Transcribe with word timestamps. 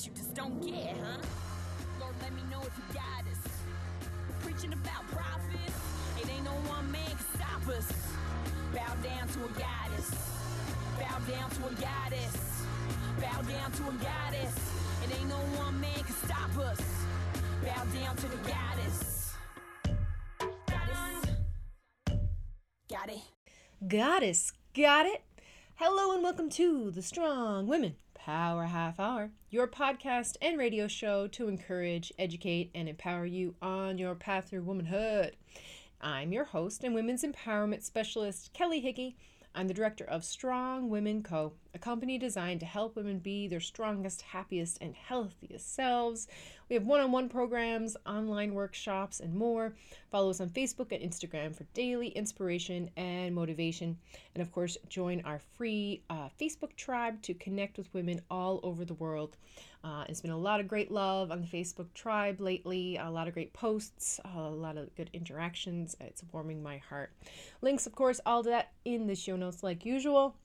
guess 0.00 0.06
you 0.06 0.12
just 0.14 0.34
don't 0.34 0.60
get, 0.62 0.96
huh? 0.96 1.18
Lord, 2.00 2.14
let 2.22 2.32
me 2.32 2.42
know 2.50 2.60
if 2.60 2.72
you 2.76 2.94
got 2.94 3.24
us. 3.30 3.52
Preaching 4.40 4.72
about 4.72 5.06
profits, 5.10 5.76
it 6.20 6.30
ain't 6.30 6.44
no 6.44 6.52
one 6.70 6.90
man 6.90 7.06
can 7.06 7.26
stop 7.34 7.68
us. 7.68 7.92
Bow 8.72 8.94
down 9.02 9.28
to 9.28 9.44
a 9.44 9.48
goddess. 9.58 10.10
Bow 10.98 11.18
down 11.28 11.50
to 11.50 11.66
a 11.66 11.72
goddess. 11.80 12.64
Bow 13.20 13.42
down 13.42 13.72
to 13.72 13.82
a 13.88 13.92
goddess. 14.02 14.54
It 15.04 15.18
ain't 15.18 15.28
no 15.28 15.38
one 15.58 15.80
man 15.80 15.94
can 15.94 16.14
stop 16.26 16.56
us. 16.58 16.80
Bow 17.62 17.84
down 18.00 18.16
to 18.16 18.28
the 18.28 18.36
goddess. 18.48 19.34
Goddess. 20.66 21.36
Got 22.88 23.08
it. 23.10 23.22
Goddess, 23.86 24.52
got 24.74 25.06
it? 25.06 25.22
Hello 25.74 26.14
and 26.14 26.22
welcome 26.22 26.48
to 26.50 26.90
the 26.90 27.02
Strong 27.02 27.66
Women 27.66 27.96
Power 28.26 28.66
Half 28.66 29.00
Hour, 29.00 29.30
your 29.48 29.66
podcast 29.66 30.36
and 30.42 30.58
radio 30.58 30.86
show 30.86 31.26
to 31.28 31.48
encourage, 31.48 32.12
educate, 32.18 32.70
and 32.74 32.86
empower 32.86 33.24
you 33.24 33.54
on 33.62 33.96
your 33.96 34.14
path 34.14 34.50
through 34.50 34.64
womanhood. 34.64 35.36
I'm 36.02 36.30
your 36.30 36.44
host 36.44 36.84
and 36.84 36.94
women's 36.94 37.24
empowerment 37.24 37.82
specialist, 37.82 38.52
Kelly 38.52 38.80
Hickey. 38.80 39.16
I'm 39.54 39.68
the 39.68 39.74
director 39.74 40.04
of 40.04 40.22
Strong 40.22 40.90
Women 40.90 41.22
Co., 41.22 41.54
a 41.74 41.78
company 41.78 42.18
designed 42.18 42.60
to 42.60 42.66
help 42.66 42.94
women 42.94 43.20
be 43.20 43.48
their 43.48 43.58
strongest, 43.58 44.20
happiest, 44.20 44.76
and 44.82 44.94
healthiest 44.94 45.74
selves. 45.74 46.28
We 46.70 46.74
have 46.74 46.86
one 46.86 47.00
on 47.00 47.10
one 47.10 47.28
programs, 47.28 47.96
online 48.06 48.54
workshops, 48.54 49.18
and 49.18 49.34
more. 49.34 49.74
Follow 50.12 50.30
us 50.30 50.40
on 50.40 50.50
Facebook 50.50 50.92
and 50.92 51.02
Instagram 51.02 51.52
for 51.52 51.64
daily 51.74 52.10
inspiration 52.10 52.88
and 52.96 53.34
motivation. 53.34 53.98
And 54.36 54.40
of 54.40 54.52
course, 54.52 54.78
join 54.88 55.20
our 55.24 55.40
free 55.56 56.04
uh, 56.08 56.28
Facebook 56.40 56.76
tribe 56.76 57.20
to 57.22 57.34
connect 57.34 57.76
with 57.76 57.92
women 57.92 58.20
all 58.30 58.60
over 58.62 58.84
the 58.84 58.94
world. 58.94 59.36
Uh, 59.82 60.04
it's 60.08 60.20
been 60.20 60.30
a 60.30 60.38
lot 60.38 60.60
of 60.60 60.68
great 60.68 60.92
love 60.92 61.32
on 61.32 61.40
the 61.40 61.46
Facebook 61.48 61.92
tribe 61.92 62.40
lately, 62.40 62.96
a 62.98 63.10
lot 63.10 63.26
of 63.26 63.34
great 63.34 63.52
posts, 63.52 64.20
a 64.36 64.40
lot 64.40 64.76
of 64.76 64.94
good 64.94 65.10
interactions. 65.12 65.96
It's 66.00 66.22
warming 66.30 66.62
my 66.62 66.78
heart. 66.78 67.12
Links, 67.62 67.84
of 67.86 67.96
course, 67.96 68.20
all 68.24 68.44
that 68.44 68.70
in 68.84 69.08
the 69.08 69.16
show 69.16 69.34
notes, 69.34 69.64
like 69.64 69.84
usual. 69.84 70.36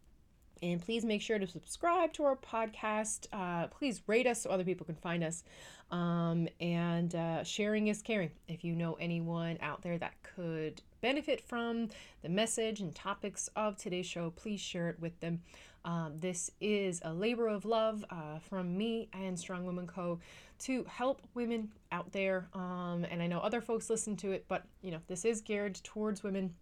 And 0.72 0.82
please 0.82 1.06
make 1.06 1.22
sure 1.22 1.38
to 1.38 1.46
subscribe 1.46 2.12
to 2.14 2.24
our 2.24 2.36
podcast. 2.36 3.28
Uh, 3.32 3.68
please 3.68 4.02
rate 4.08 4.26
us 4.26 4.42
so 4.42 4.50
other 4.50 4.64
people 4.64 4.84
can 4.84 4.96
find 4.96 5.24
us. 5.24 5.44
Um, 5.92 6.48
and 6.60 7.14
uh, 7.14 7.44
sharing 7.44 7.88
is 7.88 8.02
caring. 8.02 8.32
If 8.48 8.64
you 8.64 8.76
know 8.76 8.96
anyone 8.96 9.60
out 9.62 9.84
there 9.84 10.00
that 10.00 10.16
could 10.24 10.82
benefit 11.02 11.40
from 11.40 11.90
the 12.24 12.30
message 12.30 12.80
and 12.80 12.96
topics 12.96 13.48
of 13.56 13.78
today's 13.78 14.08
show, 14.08 14.32
please 14.32 14.60
share 14.60 14.90
it 14.90 15.00
with 15.00 15.20
them. 15.20 15.44
Um, 15.86 16.14
this 16.18 16.50
is 16.60 17.00
a 17.06 17.14
labor 17.14 17.48
of 17.48 17.66
love 17.66 18.04
uh, 18.10 18.40
from 18.40 18.76
me 18.76 19.08
and 19.14 19.38
Strong 19.38 19.68
Women 19.68 19.86
Co. 19.86 20.20
to 20.62 20.84
help 20.86 21.22
women 21.36 21.72
out 21.92 22.12
there. 22.12 22.48
Um, 22.56 23.06
and 23.12 23.22
I 23.22 23.28
know 23.28 23.38
other 23.38 23.62
folks 23.62 23.88
listen 23.88 24.18
to 24.18 24.32
it, 24.32 24.46
but 24.48 24.64
you 24.82 24.90
know 24.90 25.00
this 25.06 25.26
is 25.26 25.42
geared 25.42 25.76
towards 25.84 26.24
women. 26.24 26.56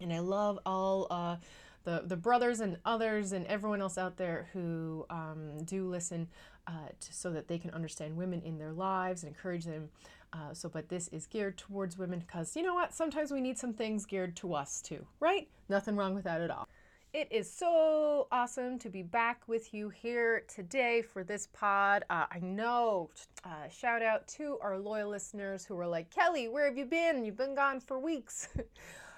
And 0.00 0.12
I 0.12 0.18
love 0.18 0.58
all 0.66 1.06
uh, 1.08 1.36
the 1.84 2.02
the 2.04 2.16
brothers 2.16 2.60
and 2.60 2.78
others 2.84 3.32
and 3.32 3.46
everyone 3.46 3.80
else 3.80 3.96
out 3.98 4.16
there 4.16 4.48
who 4.52 5.06
um, 5.10 5.64
do 5.64 5.88
listen, 5.88 6.28
uh, 6.66 6.88
to, 7.00 7.12
so 7.12 7.30
that 7.30 7.48
they 7.48 7.58
can 7.58 7.70
understand 7.70 8.16
women 8.16 8.42
in 8.42 8.58
their 8.58 8.72
lives 8.72 9.22
and 9.22 9.34
encourage 9.34 9.64
them. 9.64 9.88
Uh, 10.32 10.52
so, 10.52 10.68
but 10.68 10.88
this 10.88 11.08
is 11.08 11.26
geared 11.26 11.56
towards 11.56 11.96
women 11.96 12.18
because 12.18 12.56
you 12.56 12.62
know 12.62 12.74
what? 12.74 12.92
Sometimes 12.92 13.30
we 13.30 13.40
need 13.40 13.58
some 13.58 13.72
things 13.72 14.04
geared 14.04 14.34
to 14.36 14.54
us 14.54 14.82
too, 14.82 15.06
right? 15.20 15.48
Nothing 15.68 15.96
wrong 15.96 16.14
with 16.14 16.24
that 16.24 16.40
at 16.40 16.50
all. 16.50 16.68
It 17.12 17.28
is 17.30 17.48
so 17.48 18.26
awesome 18.32 18.76
to 18.80 18.88
be 18.88 19.04
back 19.04 19.42
with 19.46 19.72
you 19.72 19.88
here 19.88 20.42
today 20.52 21.00
for 21.00 21.22
this 21.22 21.46
pod. 21.52 22.04
Uh, 22.10 22.24
I 22.28 22.40
know, 22.40 23.08
uh, 23.44 23.68
shout 23.68 24.02
out 24.02 24.26
to 24.28 24.58
our 24.60 24.76
loyal 24.76 25.10
listeners 25.10 25.64
who 25.64 25.76
were 25.76 25.86
like, 25.86 26.10
Kelly, 26.10 26.48
where 26.48 26.64
have 26.64 26.76
you 26.76 26.86
been? 26.86 27.24
You've 27.24 27.36
been 27.36 27.54
gone 27.54 27.78
for 27.78 28.00
weeks. 28.00 28.48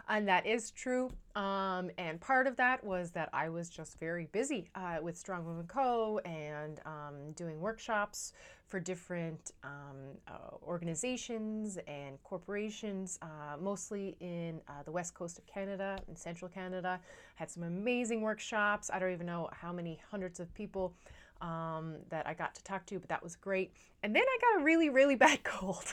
and 0.08 0.28
that 0.28 0.46
is 0.46 0.70
true. 0.70 1.10
Um, 1.34 1.91
and 1.98 2.20
part 2.20 2.47
of 2.47 2.56
that 2.56 2.82
was 2.82 3.10
that 3.12 3.28
I 3.32 3.48
was 3.48 3.69
just 3.69 3.98
very 3.98 4.26
busy 4.32 4.70
uh, 4.75 4.98
with 5.03 5.16
Strong 5.16 5.44
Women 5.44 5.66
Co. 5.66 6.19
and 6.25 6.81
um, 6.86 7.32
doing 7.34 7.60
workshops 7.60 8.32
for 8.69 8.81
different 8.81 9.53
um, 9.62 10.16
uh, 10.26 10.56
organizations 10.64 11.78
and 11.86 12.20
corporations, 12.25 13.19
uh, 13.22 13.56
mostly 13.60 14.16
in 14.20 14.60
uh, 14.69 14.82
the 14.84 14.91
west 14.91 15.14
coast 15.14 15.38
of 15.38 15.47
Canada 15.47 15.98
and 16.08 16.19
central 16.19 16.48
Canada. 16.48 17.00
Had 17.36 17.50
some 17.50 17.62
amazing 17.62 18.22
workshops. 18.22 18.91
I 18.92 18.98
don't 18.98 19.12
even 19.12 19.26
know 19.26 19.48
how 19.52 19.72
many 19.72 20.00
hundreds 20.10 20.41
of 20.41 20.52
people 20.54 20.94
um, 21.41 21.97
that 22.08 22.26
I 22.26 22.34
got 22.34 22.54
to 22.54 22.64
talk 22.64 22.86
to, 22.86 22.98
but 22.98 23.08
that 23.08 23.22
was 23.22 23.36
great. 23.36 23.72
And 24.02 24.14
then 24.14 24.22
I 24.22 24.38
got 24.41 24.62
a 24.62 24.64
really, 24.64 24.88
really 24.88 25.14
bad 25.16 25.44
cold. 25.44 25.92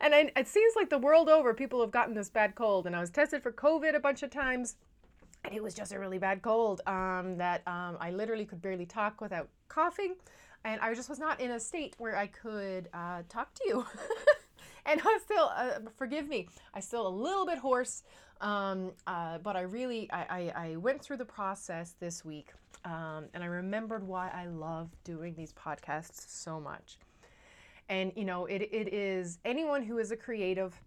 And 0.00 0.14
I, 0.14 0.30
it 0.36 0.48
seems 0.48 0.74
like 0.76 0.90
the 0.90 0.98
world 0.98 1.28
over, 1.28 1.54
people 1.54 1.80
have 1.80 1.90
gotten 1.90 2.14
this 2.14 2.28
bad 2.28 2.54
cold. 2.54 2.86
And 2.86 2.94
I 2.94 3.00
was 3.00 3.10
tested 3.10 3.42
for 3.42 3.52
COVID 3.52 3.94
a 3.94 4.00
bunch 4.00 4.22
of 4.22 4.30
times. 4.30 4.76
And 5.44 5.54
it 5.54 5.62
was 5.62 5.74
just 5.74 5.92
a 5.92 5.98
really 5.98 6.18
bad 6.18 6.42
cold 6.42 6.80
um, 6.86 7.36
that 7.38 7.62
um, 7.66 7.96
I 8.00 8.10
literally 8.10 8.46
could 8.46 8.62
barely 8.62 8.86
talk 8.86 9.20
without 9.20 9.48
coughing. 9.68 10.14
And 10.64 10.80
I 10.80 10.94
just 10.94 11.10
was 11.10 11.18
not 11.18 11.40
in 11.40 11.50
a 11.50 11.60
state 11.60 11.94
where 11.98 12.16
I 12.16 12.26
could 12.26 12.88
uh, 12.94 13.22
talk 13.28 13.52
to 13.54 13.64
you. 13.66 13.86
and 14.86 15.00
I'm 15.04 15.20
still, 15.20 15.50
uh, 15.54 15.80
forgive 15.96 16.28
me, 16.28 16.48
I 16.72 16.80
still 16.80 17.06
a 17.06 17.08
little 17.08 17.44
bit 17.44 17.58
hoarse. 17.58 18.02
Um, 18.40 18.92
uh, 19.06 19.38
but 19.38 19.56
I 19.56 19.62
really, 19.62 20.10
I, 20.10 20.52
I, 20.56 20.68
I, 20.68 20.76
went 20.76 21.00
through 21.00 21.18
the 21.18 21.24
process 21.24 21.94
this 22.00 22.24
week 22.24 22.52
um, 22.84 23.26
and 23.32 23.42
I 23.42 23.46
remembered 23.46 24.06
why 24.06 24.30
I 24.34 24.46
love 24.46 24.90
doing 25.04 25.34
these 25.34 25.52
podcasts 25.52 26.28
so 26.28 26.60
much. 26.60 26.98
And, 27.88 28.12
you 28.16 28.24
know, 28.24 28.46
it, 28.46 28.62
it 28.72 28.92
is 28.94 29.38
anyone 29.44 29.82
who 29.82 29.98
is 29.98 30.10
a 30.10 30.16
creative, 30.16 30.80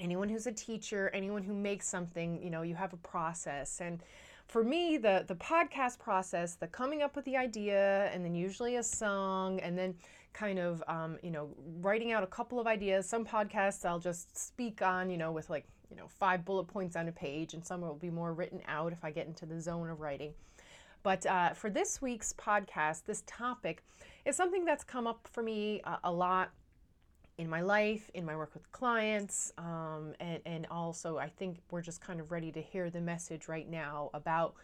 anyone 0.00 0.28
who's 0.28 0.46
a 0.46 0.52
teacher, 0.52 1.10
anyone 1.14 1.42
who 1.42 1.54
makes 1.54 1.88
something, 1.88 2.42
you 2.42 2.50
know, 2.50 2.62
you 2.62 2.74
have 2.74 2.92
a 2.92 2.98
process. 2.98 3.80
And 3.80 4.02
for 4.48 4.62
me, 4.62 4.96
the, 4.96 5.24
the 5.26 5.36
podcast 5.36 5.98
process, 5.98 6.54
the 6.54 6.66
coming 6.66 7.02
up 7.02 7.16
with 7.16 7.24
the 7.24 7.36
idea, 7.36 8.10
and 8.12 8.24
then 8.24 8.34
usually 8.34 8.76
a 8.76 8.82
song, 8.82 9.60
and 9.60 9.76
then 9.76 9.94
kind 10.32 10.58
of, 10.58 10.82
um, 10.88 11.18
you 11.22 11.30
know, 11.30 11.48
writing 11.80 12.12
out 12.12 12.22
a 12.22 12.26
couple 12.26 12.60
of 12.60 12.66
ideas. 12.66 13.08
Some 13.08 13.24
podcasts 13.24 13.84
I'll 13.84 13.98
just 13.98 14.36
speak 14.36 14.82
on, 14.82 15.10
you 15.10 15.16
know, 15.16 15.32
with 15.32 15.48
like, 15.48 15.66
you 15.90 15.96
know, 15.96 16.08
five 16.08 16.44
bullet 16.44 16.64
points 16.64 16.96
on 16.96 17.08
a 17.08 17.12
page, 17.12 17.54
and 17.54 17.64
some 17.64 17.80
will 17.80 17.94
be 17.94 18.10
more 18.10 18.34
written 18.34 18.60
out 18.66 18.92
if 18.92 19.04
I 19.04 19.10
get 19.10 19.26
into 19.26 19.46
the 19.46 19.60
zone 19.60 19.88
of 19.88 20.00
writing. 20.00 20.32
But 21.02 21.24
uh, 21.26 21.54
for 21.54 21.70
this 21.70 22.02
week's 22.02 22.32
podcast, 22.32 23.04
this 23.04 23.22
topic 23.26 23.84
is 24.26 24.36
something 24.36 24.64
that's 24.64 24.84
come 24.84 25.06
up 25.06 25.28
for 25.32 25.42
me 25.42 25.80
uh, 25.84 25.96
a 26.04 26.12
lot 26.12 26.50
in 27.38 27.48
my 27.48 27.60
life, 27.60 28.10
in 28.14 28.24
my 28.24 28.34
work 28.36 28.52
with 28.54 28.70
clients, 28.72 29.52
um, 29.58 30.14
and, 30.20 30.40
and 30.46 30.66
also 30.70 31.18
I 31.18 31.28
think 31.28 31.58
we're 31.70 31.82
just 31.82 32.00
kind 32.00 32.20
of 32.20 32.32
ready 32.32 32.50
to 32.52 32.60
hear 32.60 32.90
the 32.90 33.00
message 33.00 33.48
right 33.48 33.68
now 33.68 34.10
about 34.12 34.54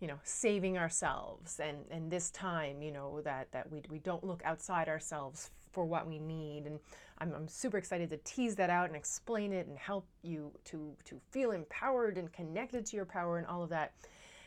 you 0.00 0.08
know 0.08 0.18
saving 0.22 0.78
ourselves 0.78 1.60
and 1.60 1.84
and 1.90 2.10
this 2.10 2.30
time 2.30 2.80
you 2.80 2.90
know 2.90 3.20
that 3.20 3.52
that 3.52 3.70
we, 3.70 3.82
we 3.90 3.98
don't 3.98 4.24
look 4.24 4.40
outside 4.46 4.88
ourselves 4.88 5.50
for 5.72 5.84
what 5.84 6.06
we 6.06 6.18
need. 6.18 6.66
And 6.66 6.78
I'm, 7.18 7.32
I'm 7.34 7.48
super 7.48 7.78
excited 7.78 8.10
to 8.10 8.16
tease 8.18 8.56
that 8.56 8.70
out 8.70 8.86
and 8.86 8.96
explain 8.96 9.52
it 9.52 9.66
and 9.66 9.78
help 9.78 10.06
you 10.22 10.52
to 10.66 10.96
to 11.04 11.20
feel 11.30 11.52
empowered 11.52 12.18
and 12.18 12.32
connected 12.32 12.86
to 12.86 12.96
your 12.96 13.04
power 13.04 13.38
and 13.38 13.46
all 13.46 13.62
of 13.62 13.70
that 13.70 13.92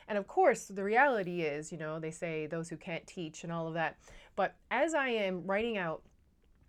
and 0.07 0.17
of 0.17 0.27
course, 0.27 0.65
the 0.65 0.83
reality 0.83 1.41
is, 1.41 1.71
you 1.71 1.77
know, 1.77 1.99
they 1.99 2.11
say 2.11 2.45
those 2.45 2.69
who 2.69 2.77
can't 2.77 3.05
teach 3.07 3.43
and 3.43 3.51
all 3.51 3.67
of 3.67 3.73
that. 3.75 3.97
But 4.35 4.55
as 4.71 4.93
I 4.93 5.09
am 5.09 5.45
writing 5.45 5.77
out, 5.77 6.01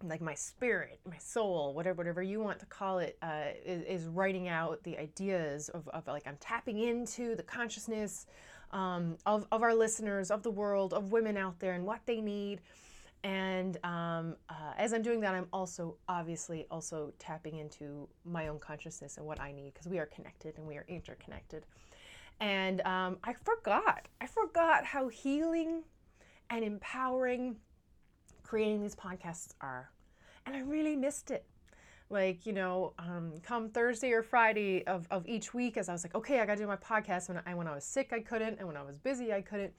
like 0.03 0.21
my 0.21 0.35
spirit, 0.35 1.01
my 1.09 1.17
soul, 1.19 1.73
whatever, 1.73 1.97
whatever 1.97 2.23
you 2.23 2.41
want 2.41 2.59
to 2.61 2.67
call 2.67 2.99
it, 2.99 3.17
uh, 3.23 3.45
is, 3.65 4.03
is, 4.03 4.09
writing 4.09 4.49
out 4.49 4.83
the 4.83 4.99
ideas 4.99 5.69
of, 5.71 5.89
of 5.89 6.07
like 6.07 6.27
I'm 6.27 6.37
tapping 6.41 6.79
into 6.79 7.35
the 7.37 7.43
consciousness 7.43 8.27
um, 8.73 9.17
of, 9.25 9.47
of 9.51 9.63
our 9.63 9.75
listeners, 9.75 10.31
of 10.31 10.43
the 10.43 10.51
world, 10.51 10.93
of 10.93 11.13
women 11.13 11.37
out 11.37 11.59
there, 11.59 11.73
and 11.73 11.87
what 11.87 12.01
they 12.07 12.21
need. 12.21 12.61
And 13.23 13.79
um, 13.85 14.37
uh, 14.51 14.75
as 14.77 14.93
I'm 14.93 15.01
doing 15.01 15.21
that, 15.21 15.35
I'm 15.35 15.49
also 15.51 15.97
obviously 16.09 16.67
also 16.71 17.13
tapping 17.19 17.57
into 17.57 18.07
my 18.27 18.49
own 18.49 18.59
consciousness 18.59 19.17
and 19.17 19.25
what 19.25 19.41
I 19.41 19.51
need 19.51 19.73
because 19.73 19.89
we 19.89 19.99
are 19.99 20.07
connected 20.07 20.59
and 20.59 20.67
we 20.67 20.77
are 20.77 20.85
interconnected. 20.89 21.65
And 22.41 22.81
um, 22.83 23.19
I 23.25 23.35
forgot. 23.45 24.09
I 24.21 24.27
forgot 24.27 24.85
how 24.85 25.09
healing 25.09 25.83
and 26.51 26.65
empowering 26.65 27.57
creating 28.43 28.83
these 28.83 28.95
podcasts 28.95 29.55
are. 29.61 29.91
And 30.47 30.55
I 30.55 30.61
really 30.61 30.95
missed 30.95 31.31
it. 31.31 31.45
Like, 32.11 32.45
you 32.45 32.53
know, 32.53 32.93
um, 32.99 33.33
come 33.43 33.71
Thursday 33.71 34.13
or 34.13 34.23
Friday 34.23 34.87
of, 34.87 35.09
of 35.11 35.27
each 35.27 35.55
week, 35.55 35.77
as 35.77 35.89
I 35.89 35.93
was 35.93 36.05
like, 36.05 36.15
okay, 36.15 36.39
I 36.39 36.47
got 36.47 36.57
to 36.57 36.63
do 36.63 36.67
my 36.67 36.77
podcast. 36.77 37.29
When 37.29 37.41
I, 37.47 37.55
when 37.55 37.67
I 37.67 37.75
was 37.75 37.85
sick, 37.85 38.13
I 38.13 38.21
couldn't. 38.21 38.59
And 38.59 38.69
when 38.69 38.77
I 38.77 38.83
was 38.83 38.99
busy, 38.99 39.33
I 39.33 39.41
couldn't. 39.41 39.73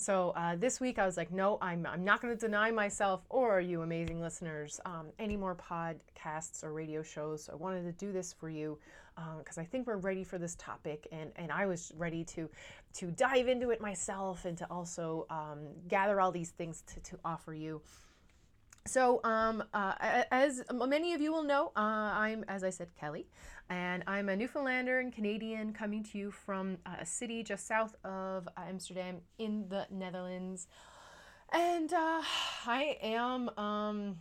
So 0.00 0.30
uh, 0.30 0.56
this 0.56 0.80
week 0.80 0.98
I 0.98 1.04
was 1.04 1.18
like, 1.18 1.30
no, 1.30 1.58
I'm, 1.60 1.84
I'm 1.84 2.02
not 2.02 2.22
going 2.22 2.34
to 2.34 2.40
deny 2.40 2.70
myself 2.70 3.20
or 3.28 3.60
you 3.60 3.82
amazing 3.82 4.18
listeners 4.18 4.80
um, 4.86 5.08
any 5.18 5.36
more 5.36 5.54
podcasts 5.54 6.64
or 6.64 6.72
radio 6.72 7.02
shows. 7.02 7.44
So 7.44 7.52
I 7.52 7.56
wanted 7.56 7.82
to 7.82 7.92
do 7.92 8.10
this 8.10 8.32
for 8.32 8.48
you 8.48 8.78
because 9.36 9.58
um, 9.58 9.62
I 9.62 9.66
think 9.66 9.86
we're 9.86 9.98
ready 9.98 10.24
for 10.24 10.38
this 10.38 10.54
topic, 10.54 11.06
and, 11.12 11.30
and 11.36 11.52
I 11.52 11.66
was 11.66 11.92
ready 11.98 12.24
to 12.24 12.48
to 12.94 13.10
dive 13.10 13.48
into 13.48 13.68
it 13.70 13.82
myself 13.82 14.46
and 14.46 14.56
to 14.56 14.66
also 14.70 15.26
um, 15.28 15.58
gather 15.86 16.18
all 16.18 16.32
these 16.32 16.48
things 16.50 16.82
to, 16.94 17.00
to 17.00 17.18
offer 17.22 17.52
you. 17.52 17.82
So, 18.86 19.20
um, 19.24 19.62
uh, 19.74 19.92
as 20.30 20.62
many 20.72 21.12
of 21.12 21.20
you 21.20 21.32
will 21.32 21.42
know, 21.42 21.70
uh, 21.76 21.80
I'm, 21.80 22.44
as 22.48 22.64
I 22.64 22.70
said, 22.70 22.88
Kelly, 22.98 23.26
and 23.68 24.02
I'm 24.06 24.30
a 24.30 24.36
Newfoundlander 24.36 24.98
and 24.98 25.12
Canadian 25.12 25.74
coming 25.74 26.02
to 26.04 26.18
you 26.18 26.30
from 26.30 26.78
uh, 26.86 26.96
a 27.00 27.06
city 27.06 27.42
just 27.42 27.66
south 27.66 27.94
of 28.04 28.48
Amsterdam 28.56 29.18
in 29.38 29.68
the 29.68 29.86
Netherlands. 29.90 30.66
And 31.52 31.92
uh, 31.92 32.22
I 32.66 32.96
am 33.02 33.50
um, 33.58 34.16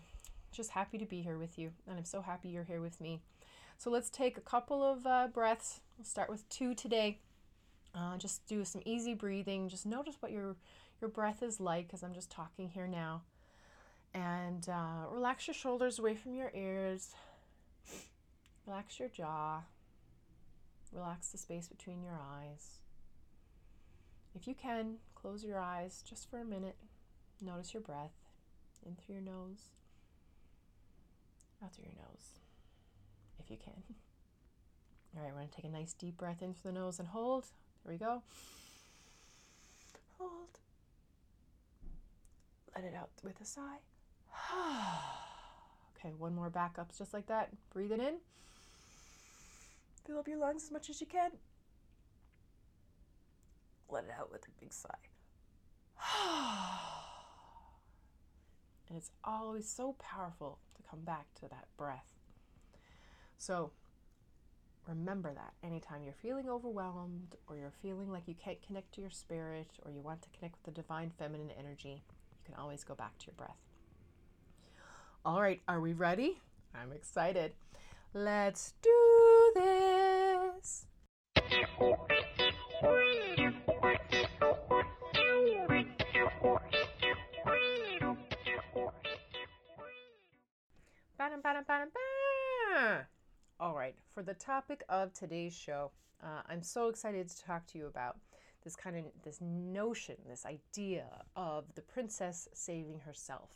just 0.52 0.72
happy 0.72 0.98
to 0.98 1.06
be 1.06 1.22
here 1.22 1.38
with 1.38 1.58
you, 1.58 1.72
and 1.88 1.98
I'm 1.98 2.06
so 2.06 2.22
happy 2.22 2.50
you're 2.50 2.66
here 2.66 2.82
with 2.82 3.00
me. 3.00 3.22
So, 3.78 3.90
let's 3.90 4.10
take 4.10 4.38
a 4.38 4.42
couple 4.42 4.84
of 4.84 5.08
uh, 5.08 5.28
breaths. 5.34 5.80
We'll 5.98 6.06
start 6.06 6.30
with 6.30 6.48
two 6.50 6.76
today. 6.76 7.22
Uh, 7.96 8.18
just 8.18 8.46
do 8.46 8.66
some 8.66 8.82
easy 8.84 9.14
breathing. 9.14 9.70
Just 9.70 9.86
notice 9.86 10.18
what 10.20 10.34
your 10.34 10.58
your 11.00 11.10
breath 11.10 11.42
is 11.42 11.62
like 11.62 11.92
as 11.94 12.04
I'm 12.04 12.14
just 12.14 12.30
talking 12.30 12.68
here 12.68 12.86
now 12.86 13.22
and 14.14 14.68
uh, 14.70 15.08
relax 15.12 15.48
your 15.48 15.54
shoulders 15.54 16.00
away 16.00 16.16
from 16.16 16.34
your 16.36 16.52
ears. 16.54 17.14
Relax 18.66 19.00
your 19.00 19.10
jaw. 19.10 19.62
Relax 20.92 21.30
the 21.30 21.38
space 21.38 21.68
between 21.68 22.02
your 22.04 22.20
eyes. 22.20 22.80
If 24.36 24.48
you 24.48 24.56
can, 24.56 24.96
close 25.16 25.44
your 25.44 25.60
eyes 25.60 26.04
just 26.08 26.30
for 26.30 26.40
a 26.40 26.46
minute. 26.46 26.76
Notice 27.42 27.74
your 27.74 27.82
breath 27.82 28.14
in 28.86 28.96
through 28.96 29.16
your 29.16 29.24
nose, 29.24 29.70
out 31.64 31.74
through 31.74 31.86
your 31.86 31.96
nose, 31.96 32.40
if 33.40 33.50
you 33.50 33.58
can. 33.58 33.74
All 35.18 35.24
right, 35.24 35.32
we're 35.32 35.40
going 35.40 35.50
to 35.50 35.56
take 35.56 35.66
a 35.66 35.70
nice 35.70 35.94
deep 35.94 36.18
breath 36.18 36.42
in 36.42 36.54
through 36.54 36.72
the 36.72 36.80
nose 36.80 37.00
and 37.00 37.08
hold. 37.08 37.46
There 37.84 37.94
we 37.94 37.98
go. 37.98 38.22
Hold. 40.18 40.60
Let 42.76 42.84
it 42.86 42.94
out 42.96 43.10
with 43.24 43.42
a 43.42 43.46
sigh. 43.46 43.80
okay, 45.98 46.14
one 46.18 46.36
more 46.36 46.50
backups 46.50 46.98
just 46.98 47.14
like 47.14 47.28
that. 47.28 47.50
Breathe 47.74 47.92
it 47.92 48.00
in. 48.00 48.16
Fill 50.06 50.20
up 50.20 50.28
your 50.28 50.38
lungs 50.38 50.64
as 50.64 50.72
much 50.72 50.90
as 50.90 51.00
you 51.00 51.08
can. 51.08 51.32
Let 53.90 54.06
it 54.06 54.12
out 54.18 54.32
with 54.32 54.44
a 54.48 54.52
big 54.60 54.74
sigh. 54.74 54.90
and 58.90 58.98
it's 58.98 59.12
always 59.24 59.68
so 59.68 59.96
powerful 60.00 60.60
to 60.76 60.84
come 60.90 61.02
back 61.02 61.26
to 61.36 61.42
that 61.50 61.68
breath. 61.78 62.06
So 63.38 63.72
remember 64.88 65.34
that 65.34 65.54
anytime 65.64 66.04
you're 66.04 66.14
feeling 66.14 66.50
overwhelmed 66.50 67.36
or 67.48 67.56
you're 67.56 67.74
feeling 67.82 68.12
like 68.12 68.28
you 68.28 68.36
can't 68.36 68.62
connect 68.66 68.94
to 68.96 69.02
your 69.02 69.10
spirit 69.12 69.70
or 69.86 69.92
you 69.92 70.02
want 70.02 70.22
to 70.24 70.30
connect 70.30 70.56
with 70.56 70.74
the 70.74 70.82
divine 70.82 71.12
feminine 71.18 71.52
energy, 71.58 72.04
you 72.32 72.44
can 72.46 72.56
always 72.56 72.84
go 72.84 72.96
back 72.96 73.18
to 73.20 73.28
your 73.28 73.36
breath. 73.36 73.69
All 75.26 75.42
right, 75.42 75.62
are 75.68 75.82
we 75.82 75.92
ready? 75.92 76.40
I'm 76.74 76.94
excited. 76.94 77.52
Let's 78.14 78.74
do 78.82 79.52
this. 79.54 80.86
All 93.60 93.76
right, 93.76 93.96
for 94.14 94.24
the 94.24 94.34
topic 94.36 94.84
of 94.88 95.14
today's 95.14 95.54
show, 95.54 95.92
uh, 96.24 96.44
I'm 96.48 96.64
so 96.64 96.88
excited 96.88 97.28
to 97.28 97.44
talk 97.44 97.68
to 97.68 97.78
you 97.78 97.88
about 97.88 98.16
this 98.64 98.78
kind 98.78 98.96
of 98.96 99.04
this 99.24 99.40
notion, 99.42 100.16
this 100.30 100.46
idea 100.46 101.08
of 101.36 101.66
the 101.76 101.82
princess 101.82 102.48
saving 102.54 103.00
herself. 103.00 103.50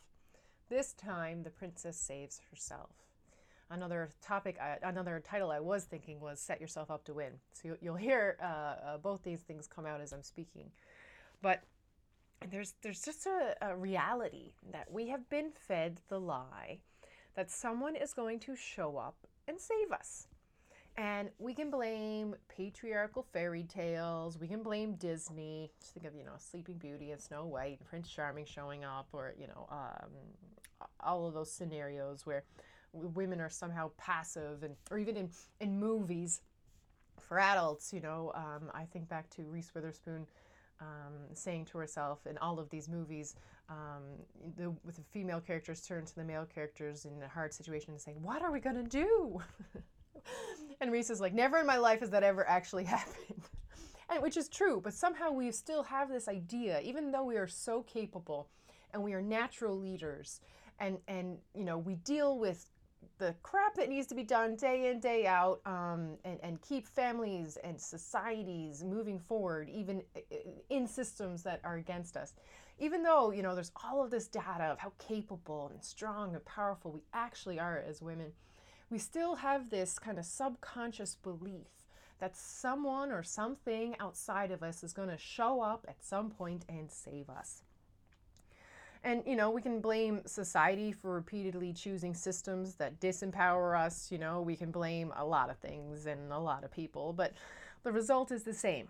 This 0.73 0.93
time, 0.93 1.43
the 1.43 1.51
princess 1.51 1.95
saves 1.95 2.41
herself. 2.49 2.89
Another 3.69 4.09
topic, 4.23 4.57
another 4.81 5.21
title 5.23 5.51
I 5.51 5.59
was 5.59 5.83
thinking 5.83 6.19
was 6.19 6.39
Set 6.39 6.59
Yourself 6.59 6.89
Up 6.89 7.05
to 7.05 7.13
Win. 7.13 7.33
So 7.51 7.77
you'll 7.79 7.95
hear 7.95 8.37
uh, 8.41 8.45
uh, 8.45 8.97
both 8.97 9.21
these 9.21 9.41
things 9.41 9.67
come 9.67 9.85
out 9.85 10.01
as 10.01 10.13
I'm 10.13 10.23
speaking. 10.23 10.71
But 11.43 11.61
there's, 12.49 12.73
there's 12.81 13.03
just 13.03 13.27
a, 13.27 13.55
a 13.61 13.75
reality 13.75 14.53
that 14.71 14.91
we 14.91 15.09
have 15.09 15.29
been 15.29 15.51
fed 15.51 15.99
the 16.09 16.19
lie 16.19 16.79
that 17.35 17.51
someone 17.51 17.95
is 17.95 18.11
going 18.11 18.39
to 18.39 18.55
show 18.55 18.97
up 18.97 19.27
and 19.47 19.59
save 19.59 19.91
us. 19.91 20.25
And 20.97 21.29
we 21.37 21.53
can 21.53 21.69
blame 21.69 22.35
patriarchal 22.49 23.27
fairy 23.31 23.63
tales. 23.63 24.39
We 24.39 24.47
can 24.47 24.63
blame 24.63 24.95
Disney. 24.95 25.69
Just 25.79 25.93
think 25.93 26.07
of, 26.07 26.15
you 26.15 26.23
know, 26.23 26.33
Sleeping 26.39 26.79
Beauty 26.79 27.11
and 27.11 27.21
Snow 27.21 27.45
White 27.45 27.77
and 27.79 27.87
Prince 27.87 28.09
Charming 28.09 28.45
showing 28.45 28.83
up, 28.83 29.07
or, 29.13 29.35
you 29.39 29.45
know, 29.45 29.67
um, 29.69 30.09
all 31.00 31.27
of 31.27 31.33
those 31.33 31.51
scenarios 31.51 32.25
where 32.25 32.44
women 32.91 33.41
are 33.41 33.50
somehow 33.50 33.91
passive, 33.97 34.63
and 34.63 34.75
or 34.91 34.97
even 34.97 35.18
in, 35.18 35.30
in 35.59 35.80
movies 35.80 36.41
for 37.19 37.39
adults, 37.39 37.94
you 37.94 38.01
know, 38.01 38.31
um, 38.35 38.69
I 38.74 38.85
think 38.85 39.09
back 39.09 39.30
to 39.31 39.44
Reese 39.44 39.74
Witherspoon. 39.74 40.27
Um, 40.81 41.33
saying 41.33 41.65
to 41.65 41.77
herself 41.77 42.25
in 42.25 42.38
all 42.39 42.59
of 42.59 42.69
these 42.69 42.89
movies, 42.89 43.35
um, 43.69 44.03
the, 44.57 44.71
with 44.83 44.95
the 44.95 45.03
female 45.13 45.39
characters 45.39 45.80
turn 45.80 46.03
to 46.03 46.15
the 46.15 46.25
male 46.25 46.45
characters 46.45 47.06
in 47.06 47.24
a 47.24 47.27
hard 47.27 47.53
situation 47.53 47.91
and 47.91 48.01
saying, 48.01 48.21
"What 48.21 48.41
are 48.41 48.51
we 48.51 48.59
gonna 48.59 48.83
do?" 48.83 49.41
and 50.81 50.91
Reese 50.91 51.09
is 51.09 51.21
like, 51.21 51.33
never 51.33 51.57
in 51.57 51.65
my 51.65 51.77
life 51.77 52.01
has 52.01 52.09
that 52.12 52.24
ever 52.24 52.47
actually 52.47 52.83
happened. 52.97 53.44
and 54.09 54.21
which 54.21 54.38
is 54.38 54.50
true, 54.50 54.81
but 54.83 54.94
somehow 54.94 55.31
we 55.31 55.51
still 55.51 55.83
have 55.83 56.09
this 56.09 56.27
idea, 56.27 56.81
even 56.81 57.12
though 57.12 57.24
we 57.24 57.38
are 57.38 57.47
so 57.47 57.81
capable 57.83 58.50
and 58.94 59.01
we 59.01 59.13
are 59.13 59.21
natural 59.21 59.77
leaders 59.80 60.41
and 60.79 60.97
and 61.07 61.37
you 61.55 61.63
know, 61.63 61.77
we 61.77 61.95
deal 61.95 62.37
with 62.37 62.69
the 63.19 63.35
crap 63.43 63.75
that 63.75 63.89
needs 63.89 64.07
to 64.07 64.15
be 64.15 64.23
done 64.23 64.55
day 64.55 64.89
in, 64.89 64.99
day 64.99 65.25
out, 65.25 65.61
um, 65.65 66.17
and, 66.25 66.39
and 66.41 66.61
keep 66.61 66.87
families 66.87 67.57
and 67.63 67.79
societies 67.79 68.83
moving 68.83 69.19
forward, 69.19 69.69
even 69.69 70.01
in 70.69 70.87
systems 70.87 71.43
that 71.43 71.59
are 71.63 71.75
against 71.75 72.17
us. 72.17 72.33
Even 72.79 73.03
though, 73.03 73.31
you 73.31 73.43
know, 73.43 73.53
there's 73.53 73.71
all 73.83 74.03
of 74.03 74.09
this 74.09 74.27
data 74.27 74.63
of 74.63 74.79
how 74.79 74.91
capable 74.97 75.69
and 75.71 75.83
strong 75.83 76.33
and 76.33 76.43
powerful 76.45 76.91
we 76.91 77.03
actually 77.13 77.59
are 77.59 77.83
as 77.87 78.01
women, 78.01 78.31
we 78.89 78.97
still 78.97 79.35
have 79.35 79.69
this 79.69 79.99
kind 79.99 80.17
of 80.17 80.25
subconscious 80.25 81.15
belief 81.15 81.67
that 82.19 82.35
someone 82.35 83.11
or 83.11 83.23
something 83.23 83.95
outside 83.99 84.51
of 84.51 84.63
us 84.63 84.83
is 84.83 84.93
going 84.93 85.09
to 85.09 85.17
show 85.17 85.61
up 85.61 85.85
at 85.87 86.03
some 86.03 86.29
point 86.29 86.65
and 86.69 86.91
save 86.91 87.29
us. 87.29 87.63
And, 89.05 89.21
you 89.25 89.35
know, 89.35 89.50
we 89.50 89.61
can 89.61 89.81
blame 89.81 90.21
society 90.25 90.94
for 90.94 91.11
repeatedly 91.11 91.73
choosing 91.73 92.13
systems 92.13 92.75
that 92.75 93.01
disempower 93.01 93.78
us. 93.78 94.09
You 94.11 94.18
know, 94.18 94.42
we 94.42 94.56
can 94.56 94.71
blame 94.71 95.11
a 95.18 95.25
lot 95.25 95.49
of 95.49 95.57
things 95.57 96.06
and 96.06 96.31
a 96.31 96.39
lot 96.39 96.63
of 96.63 96.71
people, 96.71 97.11
but 97.11 97.33
the 97.83 97.92
result 97.92 98.31
is 98.31 98.44
the 98.44 98.54
same. 98.54 98.87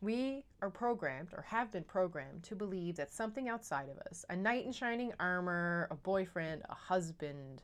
We 0.00 0.44
are 0.60 0.70
programmed 0.70 1.28
or 1.32 1.42
have 1.42 1.70
been 1.70 1.84
programmed 1.84 2.42
to 2.44 2.56
believe 2.56 2.96
that 2.96 3.12
something 3.12 3.48
outside 3.48 3.88
of 3.88 3.98
us, 4.08 4.24
a 4.28 4.34
knight 4.34 4.66
in 4.66 4.72
shining 4.72 5.12
armor, 5.20 5.86
a 5.90 5.94
boyfriend, 5.94 6.62
a 6.68 6.74
husband, 6.74 7.62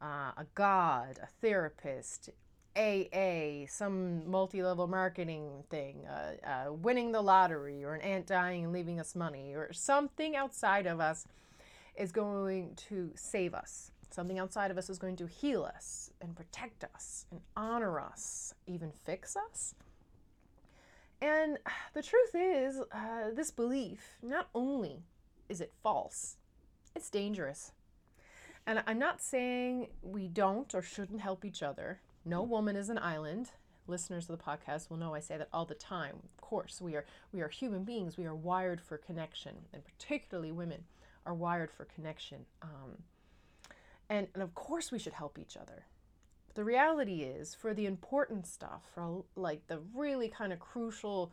uh, 0.00 0.30
a 0.36 0.46
god, 0.54 1.18
a 1.20 1.26
therapist, 1.40 2.30
AA, 2.76 3.66
some 3.68 4.28
multi 4.28 4.62
level 4.62 4.86
marketing 4.86 5.64
thing, 5.70 6.04
uh, 6.06 6.46
uh, 6.46 6.72
winning 6.72 7.12
the 7.12 7.20
lottery, 7.20 7.84
or 7.84 7.94
an 7.94 8.00
aunt 8.00 8.26
dying 8.26 8.64
and 8.64 8.72
leaving 8.72 8.98
us 8.98 9.14
money, 9.14 9.54
or 9.54 9.72
something 9.72 10.34
outside 10.34 10.86
of 10.86 11.00
us 11.00 11.26
is 11.96 12.10
going 12.10 12.74
to 12.88 13.10
save 13.14 13.54
us. 13.54 13.92
Something 14.10 14.38
outside 14.38 14.70
of 14.70 14.78
us 14.78 14.90
is 14.90 14.98
going 14.98 15.16
to 15.16 15.26
heal 15.26 15.64
us 15.64 16.10
and 16.20 16.36
protect 16.36 16.84
us 16.84 17.26
and 17.30 17.40
honor 17.56 18.00
us, 18.00 18.54
even 18.66 18.92
fix 19.04 19.36
us. 19.36 19.74
And 21.20 21.58
the 21.94 22.02
truth 22.02 22.34
is, 22.34 22.80
uh, 22.92 23.30
this 23.34 23.50
belief, 23.50 24.16
not 24.22 24.48
only 24.54 25.02
is 25.48 25.60
it 25.60 25.72
false, 25.82 26.36
it's 26.94 27.10
dangerous. 27.10 27.72
And 28.66 28.82
I'm 28.86 28.98
not 28.98 29.22
saying 29.22 29.88
we 30.02 30.28
don't 30.28 30.74
or 30.74 30.82
shouldn't 30.82 31.20
help 31.20 31.44
each 31.44 31.62
other. 31.62 32.00
No 32.24 32.42
woman 32.42 32.76
is 32.76 32.88
an 32.88 32.98
island. 32.98 33.50
Listeners 33.86 34.30
of 34.30 34.38
the 34.38 34.42
podcast 34.44 34.88
will 34.88 34.96
know 34.96 35.14
I 35.14 35.20
say 35.20 35.36
that 35.36 35.48
all 35.52 35.66
the 35.66 35.74
time. 35.74 36.16
Of 36.24 36.40
course, 36.40 36.80
we 36.80 36.94
are 36.96 37.04
we 37.32 37.42
are 37.42 37.48
human 37.48 37.84
beings. 37.84 38.16
We 38.16 38.24
are 38.24 38.34
wired 38.34 38.80
for 38.80 38.96
connection, 38.96 39.56
and 39.72 39.84
particularly 39.84 40.52
women 40.52 40.84
are 41.26 41.34
wired 41.34 41.70
for 41.70 41.84
connection. 41.84 42.46
Um, 42.62 43.02
and, 44.08 44.28
and 44.34 44.42
of 44.42 44.54
course, 44.54 44.90
we 44.92 44.98
should 44.98 45.14
help 45.14 45.38
each 45.38 45.56
other. 45.56 45.86
But 46.46 46.56
the 46.56 46.64
reality 46.64 47.22
is, 47.22 47.54
for 47.54 47.74
the 47.74 47.86
important 47.86 48.46
stuff, 48.46 48.82
for 48.94 49.24
like 49.36 49.66
the 49.66 49.80
really 49.94 50.28
kind 50.28 50.52
of 50.52 50.58
crucial 50.58 51.32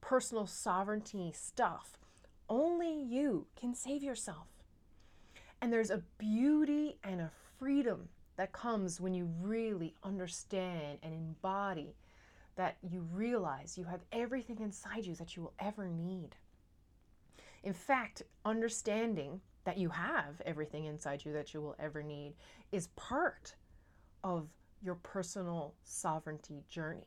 personal 0.00 0.46
sovereignty 0.46 1.32
stuff, 1.34 1.98
Only 2.48 2.92
you 3.02 3.46
can 3.56 3.74
save 3.74 4.02
yourself. 4.02 4.46
And 5.60 5.72
there's 5.72 5.90
a 5.90 6.02
beauty 6.18 6.98
and 7.02 7.20
a 7.20 7.30
freedom 7.58 8.08
that 8.42 8.50
comes 8.50 9.00
when 9.00 9.14
you 9.14 9.30
really 9.40 9.94
understand 10.02 10.98
and 11.04 11.14
embody 11.14 11.94
that 12.56 12.76
you 12.82 13.06
realize 13.12 13.78
you 13.78 13.84
have 13.84 14.00
everything 14.10 14.58
inside 14.58 15.06
you 15.06 15.14
that 15.14 15.36
you 15.36 15.42
will 15.42 15.54
ever 15.60 15.86
need. 15.86 16.30
In 17.62 17.72
fact, 17.72 18.22
understanding 18.44 19.40
that 19.62 19.78
you 19.78 19.88
have 19.90 20.42
everything 20.44 20.86
inside 20.86 21.24
you 21.24 21.32
that 21.34 21.54
you 21.54 21.60
will 21.60 21.76
ever 21.78 22.02
need 22.02 22.34
is 22.72 22.88
part 22.96 23.54
of 24.24 24.48
your 24.82 24.96
personal 24.96 25.74
sovereignty 25.84 26.64
journey. 26.68 27.06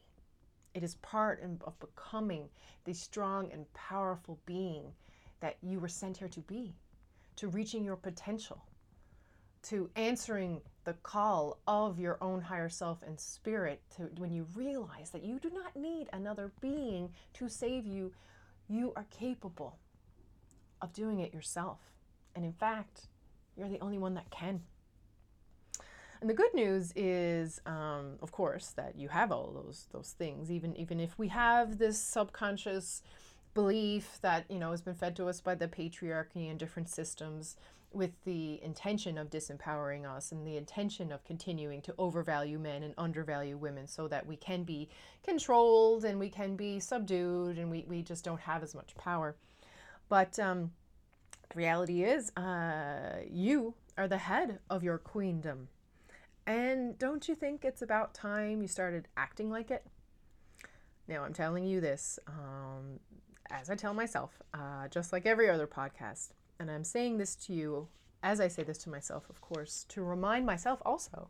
It 0.73 0.83
is 0.83 0.95
part 1.01 1.43
of 1.43 1.79
becoming 1.81 2.47
the 2.85 2.93
strong 2.93 3.51
and 3.51 3.65
powerful 3.73 4.39
being 4.45 4.85
that 5.41 5.57
you 5.61 5.79
were 5.79 5.89
sent 5.89 6.15
here 6.15 6.29
to 6.29 6.39
be, 6.39 6.77
to 7.35 7.49
reaching 7.49 7.83
your 7.83 7.97
potential, 7.97 8.63
to 9.63 9.89
answering 9.97 10.61
the 10.85 10.93
call 10.93 11.57
of 11.67 11.99
your 11.99 12.17
own 12.21 12.41
higher 12.41 12.69
self 12.69 13.01
and 13.05 13.19
spirit 13.19 13.81
to 13.95 14.03
when 14.17 14.33
you 14.33 14.47
realize 14.55 15.09
that 15.09 15.23
you 15.23 15.39
do 15.39 15.49
not 15.49 15.75
need 15.75 16.07
another 16.13 16.51
being 16.61 17.09
to 17.33 17.49
save 17.49 17.85
you 17.85 18.13
you 18.67 18.93
are 18.95 19.05
capable 19.11 19.77
of 20.81 20.91
doing 20.93 21.19
it 21.19 21.33
yourself. 21.33 21.79
And 22.35 22.45
in 22.45 22.53
fact 22.53 23.07
you're 23.57 23.69
the 23.69 23.79
only 23.81 23.97
one 23.97 24.13
that 24.15 24.29
can. 24.29 24.61
And 26.21 26.29
the 26.29 26.33
good 26.33 26.53
news 26.53 26.93
is 26.95 27.59
um, 27.65 28.13
of 28.21 28.31
course 28.31 28.67
that 28.77 28.97
you 28.97 29.09
have 29.09 29.31
all 29.31 29.51
those 29.51 29.87
those 29.91 30.15
things. 30.17 30.51
Even 30.51 30.75
even 30.75 30.99
if 30.99 31.17
we 31.17 31.29
have 31.29 31.77
this 31.77 31.99
subconscious 31.99 33.01
belief 33.53 34.19
that 34.21 34.45
you 34.49 34.59
know 34.59 34.71
has 34.71 34.81
been 34.81 34.93
fed 34.93 35.15
to 35.15 35.27
us 35.27 35.41
by 35.41 35.55
the 35.55 35.67
patriarchy 35.67 36.49
and 36.49 36.59
different 36.59 36.89
systems 36.89 37.55
with 37.95 38.11
the 38.25 38.61
intention 38.61 39.17
of 39.17 39.29
disempowering 39.29 40.05
us 40.05 40.31
and 40.31 40.45
the 40.45 40.57
intention 40.57 41.11
of 41.11 41.23
continuing 41.23 41.81
to 41.81 41.95
overvalue 41.97 42.59
men 42.59 42.83
and 42.83 42.93
undervalue 42.97 43.57
women 43.57 43.87
so 43.87 44.07
that 44.07 44.27
we 44.27 44.35
can 44.35 44.63
be 44.63 44.89
controlled 45.23 46.03
and 46.03 46.19
we 46.19 46.29
can 46.29 46.55
be 46.55 46.79
subdued 46.79 47.57
and 47.57 47.71
we, 47.71 47.85
we 47.87 48.01
just 48.01 48.25
don't 48.25 48.41
have 48.41 48.61
as 48.61 48.75
much 48.75 48.95
power. 48.97 49.35
But 50.09 50.37
um, 50.37 50.71
the 51.49 51.57
reality 51.57 52.03
is, 52.03 52.31
uh, 52.35 53.21
you 53.29 53.75
are 53.97 54.07
the 54.07 54.17
head 54.17 54.59
of 54.69 54.83
your 54.83 54.97
queendom. 54.97 55.69
And 56.45 56.99
don't 56.99 57.27
you 57.27 57.33
think 57.33 57.63
it's 57.63 57.81
about 57.81 58.13
time 58.13 58.61
you 58.61 58.67
started 58.67 59.07
acting 59.15 59.49
like 59.49 59.71
it? 59.71 59.85
Now, 61.07 61.23
I'm 61.23 61.33
telling 61.33 61.65
you 61.65 61.81
this, 61.81 62.19
um, 62.27 62.99
as 63.49 63.69
I 63.69 63.75
tell 63.75 63.93
myself, 63.93 64.41
uh, 64.53 64.87
just 64.89 65.13
like 65.13 65.25
every 65.25 65.49
other 65.49 65.65
podcast 65.65 66.29
and 66.59 66.71
I'm 66.71 66.83
saying 66.83 67.17
this 67.17 67.35
to 67.47 67.53
you 67.53 67.87
as 68.25 68.41
I 68.41 68.47
say 68.47 68.63
this 68.63 68.79
to 68.79 68.89
myself, 68.89 69.29
of 69.29 69.39
course, 69.39 69.85
to 69.89 70.01
remind 70.01 70.47
myself 70.47 70.81
also 70.83 71.27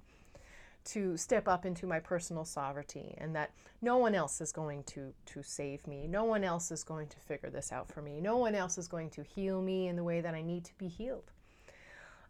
to 0.85 1.17
step 1.17 1.45
up 1.45 1.65
into 1.65 1.85
my 1.85 1.99
personal 1.99 2.45
sovereignty 2.45 3.15
and 3.17 3.35
that 3.35 3.51
no 3.81 3.97
one 3.97 4.15
else 4.15 4.39
is 4.39 4.53
going 4.53 4.83
to 4.83 5.13
to 5.25 5.43
save 5.43 5.85
me. 5.87 6.07
No 6.07 6.23
one 6.23 6.45
else 6.45 6.71
is 6.71 6.83
going 6.83 7.07
to 7.07 7.17
figure 7.17 7.49
this 7.49 7.73
out 7.73 7.91
for 7.91 8.01
me. 8.01 8.21
No 8.21 8.37
one 8.37 8.55
else 8.55 8.77
is 8.77 8.87
going 8.87 9.09
to 9.11 9.23
heal 9.23 9.61
me 9.61 9.89
in 9.89 9.97
the 9.97 10.03
way 10.03 10.21
that 10.21 10.33
I 10.33 10.41
need 10.41 10.63
to 10.65 10.77
be 10.77 10.87
healed. 10.87 11.31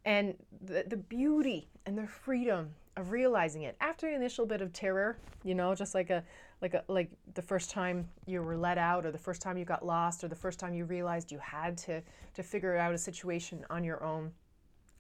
And 0.04 0.36
the, 0.64 0.86
the 0.88 0.98
beauty 0.98 1.68
and 1.86 1.96
the 1.96 2.08
freedom 2.08 2.74
of 2.98 3.12
realizing 3.12 3.64
it. 3.64 3.76
After 3.82 4.10
the 4.10 4.16
initial 4.16 4.46
bit 4.46 4.62
of 4.62 4.72
terror, 4.74 5.18
you 5.44 5.56
know, 5.56 5.76
just 5.76 5.94
like 5.94 6.10
a 6.10 6.24
like 6.62 6.74
a, 6.74 6.84
like 6.88 7.12
the 7.34 7.42
first 7.42 7.70
time 7.70 8.08
you 8.26 8.42
were 8.42 8.56
let 8.56 8.78
out 8.78 9.06
or 9.06 9.12
the 9.12 9.18
first 9.18 9.42
time 9.42 9.58
you 9.58 9.66
got 9.66 9.86
lost 9.86 10.24
or 10.24 10.28
the 10.28 10.36
first 10.36 10.60
time 10.60 10.74
you 10.74 10.86
realized 10.86 11.32
you 11.32 11.40
had 11.40 11.78
to 11.78 12.02
to 12.34 12.44
figure 12.44 12.78
out 12.78 12.94
a 12.94 12.98
situation 12.98 13.66
on 13.70 13.84
your 13.84 14.04
own. 14.04 14.32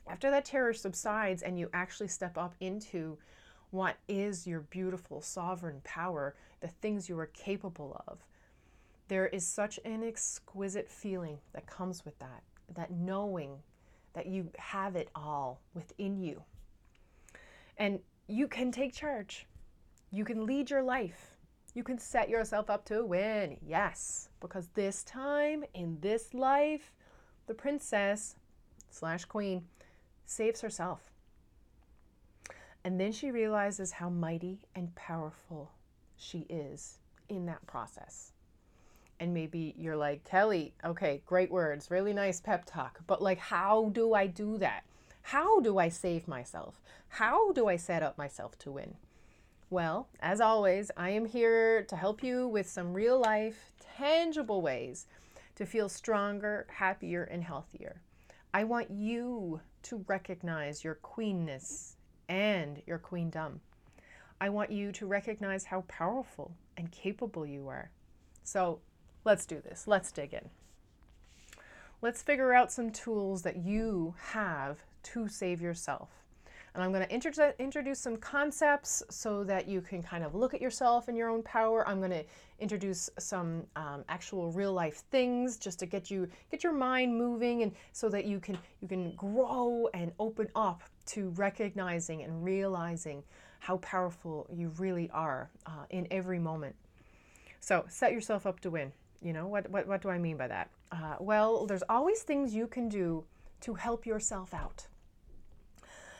After 0.07 0.29
that 0.31 0.45
terror 0.45 0.73
subsides 0.73 1.41
and 1.41 1.57
you 1.57 1.69
actually 1.73 2.09
step 2.09 2.37
up 2.37 2.53
into 2.59 3.17
what 3.71 3.97
is 4.07 4.45
your 4.45 4.61
beautiful 4.61 5.21
sovereign 5.21 5.81
power 5.83 6.35
the 6.61 6.67
things 6.67 7.09
you 7.09 7.17
are 7.19 7.25
capable 7.27 8.01
of 8.07 8.19
there 9.07 9.27
is 9.27 9.45
such 9.45 9.79
an 9.85 10.03
exquisite 10.03 10.89
feeling 10.89 11.37
that 11.53 11.67
comes 11.67 12.05
with 12.05 12.17
that 12.19 12.43
that 12.73 12.91
knowing 12.91 13.57
that 14.13 14.25
you 14.27 14.49
have 14.57 14.95
it 14.95 15.09
all 15.15 15.59
within 15.73 16.17
you 16.17 16.41
and 17.77 17.99
you 18.27 18.47
can 18.47 18.71
take 18.71 18.93
charge 18.93 19.47
you 20.11 20.23
can 20.25 20.45
lead 20.45 20.69
your 20.69 20.83
life 20.83 21.35
you 21.75 21.83
can 21.83 21.99
set 21.99 22.29
yourself 22.29 22.69
up 22.69 22.85
to 22.85 23.05
win. 23.05 23.57
Yes, 23.61 24.29
because 24.39 24.69
this 24.69 25.03
time 25.03 25.65
in 25.73 25.97
this 25.99 26.33
life, 26.33 26.93
the 27.47 27.53
princess 27.53 28.37
slash 28.89 29.25
queen 29.25 29.65
saves 30.25 30.61
herself. 30.61 31.11
And 32.85 32.99
then 32.99 33.11
she 33.11 33.29
realizes 33.29 33.91
how 33.91 34.09
mighty 34.09 34.59
and 34.73 34.95
powerful 34.95 35.73
she 36.15 36.45
is 36.49 36.99
in 37.27 37.45
that 37.47 37.65
process. 37.67 38.31
And 39.19 39.33
maybe 39.33 39.75
you're 39.77 39.97
like, 39.97 40.23
Kelly, 40.23 40.73
okay, 40.85 41.21
great 41.25 41.51
words, 41.51 41.91
really 41.91 42.13
nice 42.13 42.39
pep 42.39 42.63
talk, 42.65 42.99
but 43.05 43.21
like, 43.21 43.39
how 43.39 43.89
do 43.89 44.13
I 44.13 44.27
do 44.27 44.57
that? 44.59 44.83
How 45.29 45.59
do 45.59 45.79
I 45.79 45.89
save 45.89 46.27
myself? 46.27 46.79
How 47.07 47.51
do 47.51 47.67
I 47.67 47.77
set 47.77 48.03
up 48.03 48.15
myself 48.15 48.59
to 48.59 48.71
win? 48.71 48.93
Well, 49.71 50.07
as 50.19 50.39
always, 50.39 50.91
I 50.95 51.09
am 51.09 51.25
here 51.25 51.81
to 51.85 51.95
help 51.95 52.21
you 52.21 52.47
with 52.47 52.69
some 52.69 52.93
real 52.93 53.19
life, 53.19 53.71
tangible 53.97 54.61
ways 54.61 55.07
to 55.55 55.65
feel 55.65 55.89
stronger, 55.89 56.67
happier, 56.69 57.23
and 57.23 57.43
healthier. 57.43 58.01
I 58.53 58.65
want 58.65 58.91
you 58.91 59.61
to 59.83 60.05
recognize 60.07 60.83
your 60.83 60.93
queenness 60.93 61.97
and 62.29 62.83
your 62.85 62.99
queendom. 62.99 63.61
I 64.39 64.49
want 64.49 64.69
you 64.69 64.91
to 64.91 65.07
recognize 65.07 65.65
how 65.65 65.85
powerful 65.87 66.51
and 66.77 66.91
capable 66.91 67.47
you 67.47 67.67
are. 67.67 67.89
So 68.43 68.79
let's 69.23 69.47
do 69.47 69.59
this. 69.59 69.87
Let's 69.87 70.11
dig 70.11 70.35
in. 70.35 70.49
Let's 72.03 72.21
figure 72.21 72.53
out 72.53 72.71
some 72.71 72.91
tools 72.91 73.41
that 73.41 73.57
you 73.57 74.13
have 74.33 74.83
to 75.05 75.27
save 75.27 75.61
yourself. 75.61 76.09
And 76.75 76.83
I'm 76.83 76.91
going 76.91 77.07
to 77.07 77.57
introduce 77.57 77.99
some 77.99 78.17
concepts 78.17 79.01
so 79.09 79.45
that 79.45 79.65
you 79.65 79.79
can 79.79 80.03
kind 80.03 80.25
of 80.25 80.35
look 80.35 80.53
at 80.53 80.61
yourself 80.61 81.07
and 81.07 81.17
your 81.17 81.29
own 81.29 81.41
power. 81.41 81.87
I'm 81.87 81.99
going 81.99 82.11
to 82.11 82.25
introduce 82.59 83.09
some 83.17 83.65
um, 83.77 84.03
actual 84.09 84.51
real 84.51 84.73
life 84.73 85.03
things 85.09 85.55
just 85.55 85.79
to 85.79 85.85
get 85.85 86.11
you 86.11 86.27
get 86.51 86.65
your 86.65 86.73
mind 86.73 87.17
moving 87.17 87.63
and 87.63 87.71
so 87.93 88.09
that 88.09 88.25
you 88.25 88.41
can 88.41 88.57
you 88.81 88.89
can 88.89 89.11
grow 89.15 89.89
and 89.93 90.11
open 90.19 90.49
up 90.55 90.83
to 91.05 91.29
recognizing 91.29 92.23
and 92.23 92.43
realizing 92.43 93.23
how 93.59 93.77
powerful 93.77 94.45
you 94.53 94.69
really 94.77 95.09
are 95.11 95.49
uh, 95.65 95.85
in 95.91 96.07
every 96.11 96.39
moment. 96.39 96.75
So 97.61 97.85
set 97.87 98.11
yourself 98.11 98.45
up 98.45 98.59
to 98.61 98.69
win. 98.69 98.91
You 99.21 99.31
know 99.31 99.47
what 99.47 99.69
what 99.69 99.87
what 99.87 100.01
do 100.01 100.09
I 100.09 100.17
mean 100.17 100.35
by 100.35 100.49
that? 100.49 100.69
Uh, 100.91 101.15
well, 101.21 101.65
there's 101.65 101.83
always 101.87 102.21
things 102.21 102.53
you 102.53 102.67
can 102.67 102.89
do 102.89 103.23
to 103.61 103.73
help 103.75 104.05
yourself 104.05 104.53
out. 104.53 104.87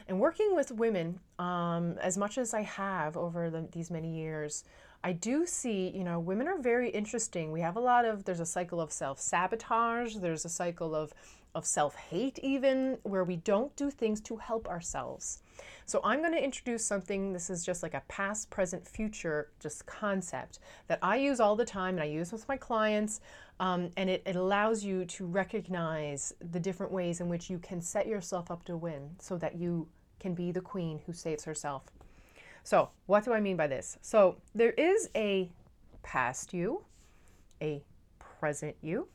And 0.08 0.20
working 0.20 0.56
with 0.56 0.72
women, 0.72 1.20
um, 1.40 1.98
as 2.00 2.18
much 2.18 2.38
as 2.38 2.54
I 2.54 2.62
have 2.62 3.18
over 3.18 3.50
the, 3.50 3.68
these 3.72 3.90
many 3.90 4.16
years, 4.16 4.64
I 5.04 5.14
do 5.14 5.46
see, 5.46 5.90
you 5.96 6.04
know, 6.04 6.20
women 6.20 6.48
are 6.48 6.58
very 6.58 6.90
interesting. 6.90 7.52
We 7.52 7.62
have 7.62 7.76
a 7.76 7.80
lot 7.80 8.06
of, 8.06 8.26
there's 8.26 8.40
a 8.40 8.46
cycle 8.46 8.82
of 8.82 8.92
self 8.92 9.20
sabotage, 9.20 10.16
there's 10.16 10.46
a 10.46 10.50
cycle 10.50 10.96
of, 10.96 11.14
of 11.56 11.66
self 11.66 11.96
hate, 11.96 12.38
even 12.44 13.00
where 13.04 13.24
we 13.24 13.38
don't 13.38 13.76
do 13.76 13.90
things 13.90 14.22
to 14.22 14.36
help 14.36 14.68
ourselves. 14.68 15.42
So 15.86 16.02
I'm 16.04 16.20
going 16.20 16.34
to 16.34 16.44
introduce 16.44 16.86
something, 16.86 17.32
this 17.32 17.50
is 17.50 17.66
just 17.66 17.82
like 17.82 17.94
a 17.94 18.04
past, 18.08 18.50
present, 18.50 18.86
future 18.88 19.50
just 19.60 19.86
concept 19.86 20.60
that 20.88 21.00
I 21.02 21.16
use 21.16 21.40
all 21.40 21.56
the 21.56 21.66
time 21.66 21.96
and 21.96 22.04
I 22.04 22.08
use 22.08 22.32
with 22.32 22.48
my 22.48 22.58
clients. 22.58 23.22
Um, 23.60 23.90
and 23.96 24.10
it, 24.10 24.22
it 24.26 24.36
allows 24.36 24.84
you 24.84 25.06
to 25.06 25.26
recognize 25.26 26.34
the 26.52 26.60
different 26.60 26.92
ways 26.92 27.22
in 27.22 27.30
which 27.30 27.50
you 27.50 27.58
can 27.60 27.82
set 27.82 28.06
yourself 28.06 28.52
up 28.52 28.66
to 28.66 28.76
win 28.76 29.12
so 29.20 29.38
that 29.38 29.56
you 29.56 29.88
can 30.20 30.34
be 30.34 30.52
the 30.52 30.62
queen 30.62 31.00
who 31.06 31.14
saves 31.14 31.46
herself. 31.46 31.84
So, 32.64 32.90
what 33.06 33.24
do 33.24 33.32
I 33.32 33.40
mean 33.40 33.56
by 33.56 33.68
this? 33.68 33.98
So, 34.02 34.38
there 34.54 34.72
is 34.72 35.10
a 35.16 35.52
past 36.02 36.54
you, 36.54 36.84
a 37.62 37.84
present 38.40 38.76
you, 38.82 39.08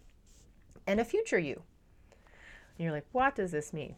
and 0.87 1.01
a 1.01 1.05
future 1.05 1.39
you. 1.39 1.63
And 2.81 2.87
you're 2.87 2.95
like, 2.95 3.09
what 3.13 3.35
does 3.35 3.51
this 3.51 3.75
mean? 3.75 3.95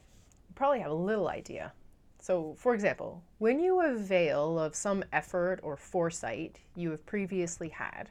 You 0.49 0.55
probably 0.57 0.81
have 0.81 0.91
a 0.91 0.95
little 0.95 1.29
idea. 1.29 1.73
So, 2.21 2.57
for 2.59 2.75
example, 2.75 3.23
when 3.39 3.61
you 3.61 3.81
avail 3.81 4.59
of 4.59 4.75
some 4.75 5.05
effort 5.12 5.61
or 5.62 5.77
foresight 5.77 6.59
you 6.75 6.91
have 6.91 7.07
previously 7.07 7.69
had, 7.69 8.11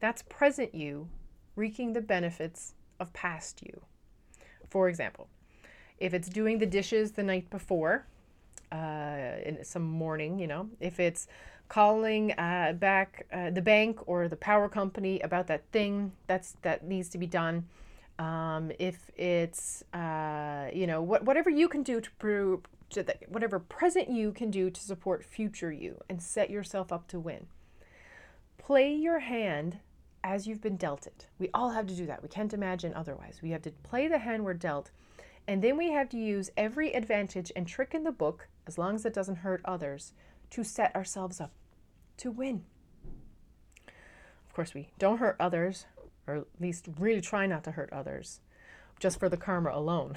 that's 0.00 0.22
present 0.22 0.74
you 0.74 1.08
reaping 1.54 1.92
the 1.92 2.00
benefits 2.00 2.74
of 2.98 3.12
past 3.12 3.62
you. 3.62 3.80
For 4.68 4.88
example, 4.88 5.28
if 6.00 6.12
it's 6.12 6.28
doing 6.28 6.58
the 6.58 6.66
dishes 6.66 7.12
the 7.12 7.22
night 7.22 7.48
before, 7.48 8.06
uh, 8.72 9.36
in 9.44 9.62
some 9.62 9.84
morning, 9.84 10.40
you 10.40 10.48
know, 10.48 10.68
if 10.80 10.98
it's 10.98 11.28
calling 11.68 12.32
uh, 12.32 12.72
back 12.72 13.26
uh, 13.32 13.50
the 13.50 13.62
bank 13.62 14.00
or 14.08 14.26
the 14.26 14.34
power 14.34 14.68
company 14.68 15.20
about 15.20 15.46
that 15.46 15.62
thing 15.70 16.10
that's 16.26 16.56
that 16.62 16.84
needs 16.84 17.08
to 17.10 17.18
be 17.18 17.26
done, 17.28 17.68
um, 18.18 18.70
if 18.78 19.10
it's 19.16 19.82
uh, 19.92 20.68
you 20.72 20.86
know 20.86 21.02
what, 21.02 21.24
whatever 21.24 21.50
you 21.50 21.68
can 21.68 21.82
do 21.82 22.00
to 22.00 22.10
prove 22.12 22.60
to 22.90 23.02
the, 23.02 23.16
whatever 23.28 23.58
present 23.58 24.08
you 24.08 24.32
can 24.32 24.50
do 24.50 24.70
to 24.70 24.80
support 24.80 25.24
future 25.24 25.72
you 25.72 26.00
and 26.08 26.22
set 26.22 26.50
yourself 26.50 26.92
up 26.92 27.08
to 27.08 27.18
win. 27.18 27.46
Play 28.58 28.94
your 28.94 29.20
hand 29.20 29.78
as 30.24 30.46
you've 30.46 30.60
been 30.60 30.76
dealt 30.76 31.06
it. 31.06 31.26
We 31.38 31.50
all 31.54 31.70
have 31.70 31.86
to 31.86 31.94
do 31.94 32.06
that. 32.06 32.22
We 32.22 32.28
can't 32.28 32.52
imagine 32.52 32.92
otherwise. 32.94 33.40
We 33.42 33.50
have 33.50 33.62
to 33.62 33.70
play 33.70 34.08
the 34.08 34.18
hand 34.18 34.44
we're 34.44 34.54
dealt 34.54 34.90
and 35.48 35.62
then 35.62 35.76
we 35.76 35.92
have 35.92 36.08
to 36.10 36.18
use 36.18 36.50
every 36.56 36.92
advantage 36.92 37.52
and 37.54 37.66
trick 37.66 37.94
in 37.94 38.02
the 38.02 38.12
book 38.12 38.48
as 38.66 38.78
long 38.78 38.96
as 38.96 39.06
it 39.06 39.14
doesn't 39.14 39.36
hurt 39.36 39.60
others 39.64 40.12
to 40.50 40.64
set 40.64 40.94
ourselves 40.96 41.40
up 41.40 41.52
to 42.16 42.30
win. 42.30 42.64
Of 43.86 44.54
course 44.54 44.74
we 44.74 44.88
don't 44.98 45.18
hurt 45.18 45.36
others 45.38 45.86
or 46.26 46.36
at 46.36 46.46
least 46.60 46.88
really 46.98 47.20
try 47.20 47.46
not 47.46 47.64
to 47.64 47.72
hurt 47.72 47.92
others, 47.92 48.40
just 48.98 49.18
for 49.18 49.28
the 49.28 49.36
karma 49.36 49.70
alone. 49.72 50.16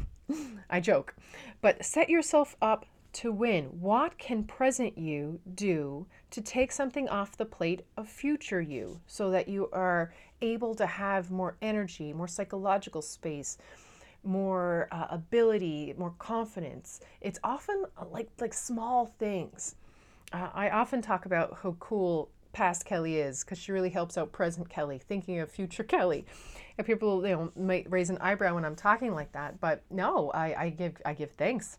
I 0.70 0.80
joke. 0.80 1.14
But 1.60 1.84
set 1.84 2.08
yourself 2.08 2.56
up 2.62 2.86
to 3.14 3.30
win. 3.30 3.64
What 3.80 4.18
can 4.18 4.44
present 4.44 4.96
you 4.96 5.40
do 5.54 6.06
to 6.30 6.40
take 6.40 6.72
something 6.72 7.08
off 7.08 7.36
the 7.36 7.44
plate 7.44 7.82
of 7.96 8.08
future 8.08 8.60
you 8.60 9.00
so 9.06 9.30
that 9.30 9.48
you 9.48 9.68
are 9.72 10.14
able 10.40 10.74
to 10.76 10.86
have 10.86 11.30
more 11.30 11.56
energy, 11.60 12.12
more 12.12 12.28
psychological 12.28 13.02
space? 13.02 13.58
more 14.24 14.88
uh, 14.92 15.06
ability 15.10 15.94
more 15.98 16.14
confidence 16.18 17.00
it's 17.20 17.40
often 17.42 17.84
uh, 18.00 18.04
like 18.10 18.28
like 18.40 18.54
small 18.54 19.06
things 19.18 19.74
uh, 20.32 20.48
i 20.54 20.70
often 20.70 21.02
talk 21.02 21.26
about 21.26 21.58
how 21.62 21.74
cool 21.80 22.30
past 22.52 22.84
Kelly 22.84 23.16
is 23.16 23.44
because 23.44 23.58
she 23.58 23.72
really 23.72 23.90
helps 23.90 24.16
out 24.18 24.32
present 24.32 24.68
Kelly, 24.68 24.98
thinking 24.98 25.40
of 25.40 25.50
future 25.50 25.82
Kelly. 25.84 26.26
And 26.78 26.86
people, 26.86 27.26
you 27.26 27.34
know, 27.34 27.52
might 27.56 27.90
raise 27.90 28.10
an 28.10 28.18
eyebrow 28.18 28.54
when 28.54 28.64
I'm 28.64 28.76
talking 28.76 29.14
like 29.14 29.32
that, 29.32 29.60
but 29.60 29.82
no, 29.90 30.30
I, 30.30 30.64
I 30.64 30.70
give 30.70 30.94
I 31.04 31.12
give 31.12 31.32
thanks 31.32 31.78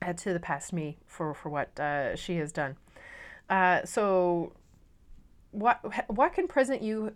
uh, 0.00 0.12
to 0.12 0.32
the 0.32 0.40
past 0.40 0.72
me 0.72 0.98
for 1.06 1.34
for 1.34 1.48
what 1.48 1.78
uh, 1.78 2.14
she 2.16 2.36
has 2.36 2.52
done. 2.52 2.76
Uh, 3.50 3.84
so, 3.84 4.52
what 5.50 5.80
what 6.08 6.32
can 6.34 6.46
present 6.46 6.82
you, 6.82 7.12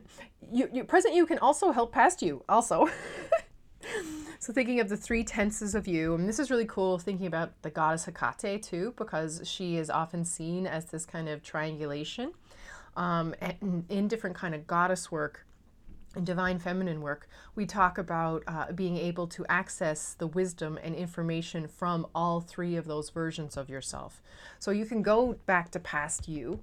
you, 0.52 0.68
you 0.72 0.84
present 0.84 1.14
you 1.14 1.26
can 1.26 1.38
also 1.38 1.70
help 1.70 1.92
past 1.92 2.22
you 2.22 2.42
also. 2.48 2.88
So 4.48 4.54
thinking 4.54 4.80
of 4.80 4.88
the 4.88 4.96
three 4.96 5.24
tenses 5.24 5.74
of 5.74 5.86
you, 5.86 6.14
and 6.14 6.26
this 6.26 6.38
is 6.38 6.50
really 6.50 6.64
cool 6.64 6.96
thinking 6.96 7.26
about 7.26 7.60
the 7.60 7.68
goddess 7.68 8.06
Hecate 8.06 8.62
too, 8.62 8.94
because 8.96 9.42
she 9.44 9.76
is 9.76 9.90
often 9.90 10.24
seen 10.24 10.66
as 10.66 10.86
this 10.86 11.04
kind 11.04 11.28
of 11.28 11.42
triangulation. 11.42 12.32
Um, 12.96 13.34
and 13.42 13.84
in 13.90 14.08
different 14.08 14.34
kind 14.34 14.54
of 14.54 14.66
goddess 14.66 15.12
work, 15.12 15.44
in 16.16 16.24
divine 16.24 16.58
feminine 16.58 17.02
work, 17.02 17.28
we 17.56 17.66
talk 17.66 17.98
about 17.98 18.42
uh, 18.46 18.72
being 18.72 18.96
able 18.96 19.26
to 19.26 19.44
access 19.50 20.14
the 20.14 20.26
wisdom 20.26 20.78
and 20.82 20.94
information 20.94 21.68
from 21.68 22.06
all 22.14 22.40
three 22.40 22.76
of 22.76 22.86
those 22.86 23.10
versions 23.10 23.54
of 23.58 23.68
yourself. 23.68 24.22
So 24.58 24.70
you 24.70 24.86
can 24.86 25.02
go 25.02 25.36
back 25.44 25.70
to 25.72 25.78
past 25.78 26.26
you 26.26 26.60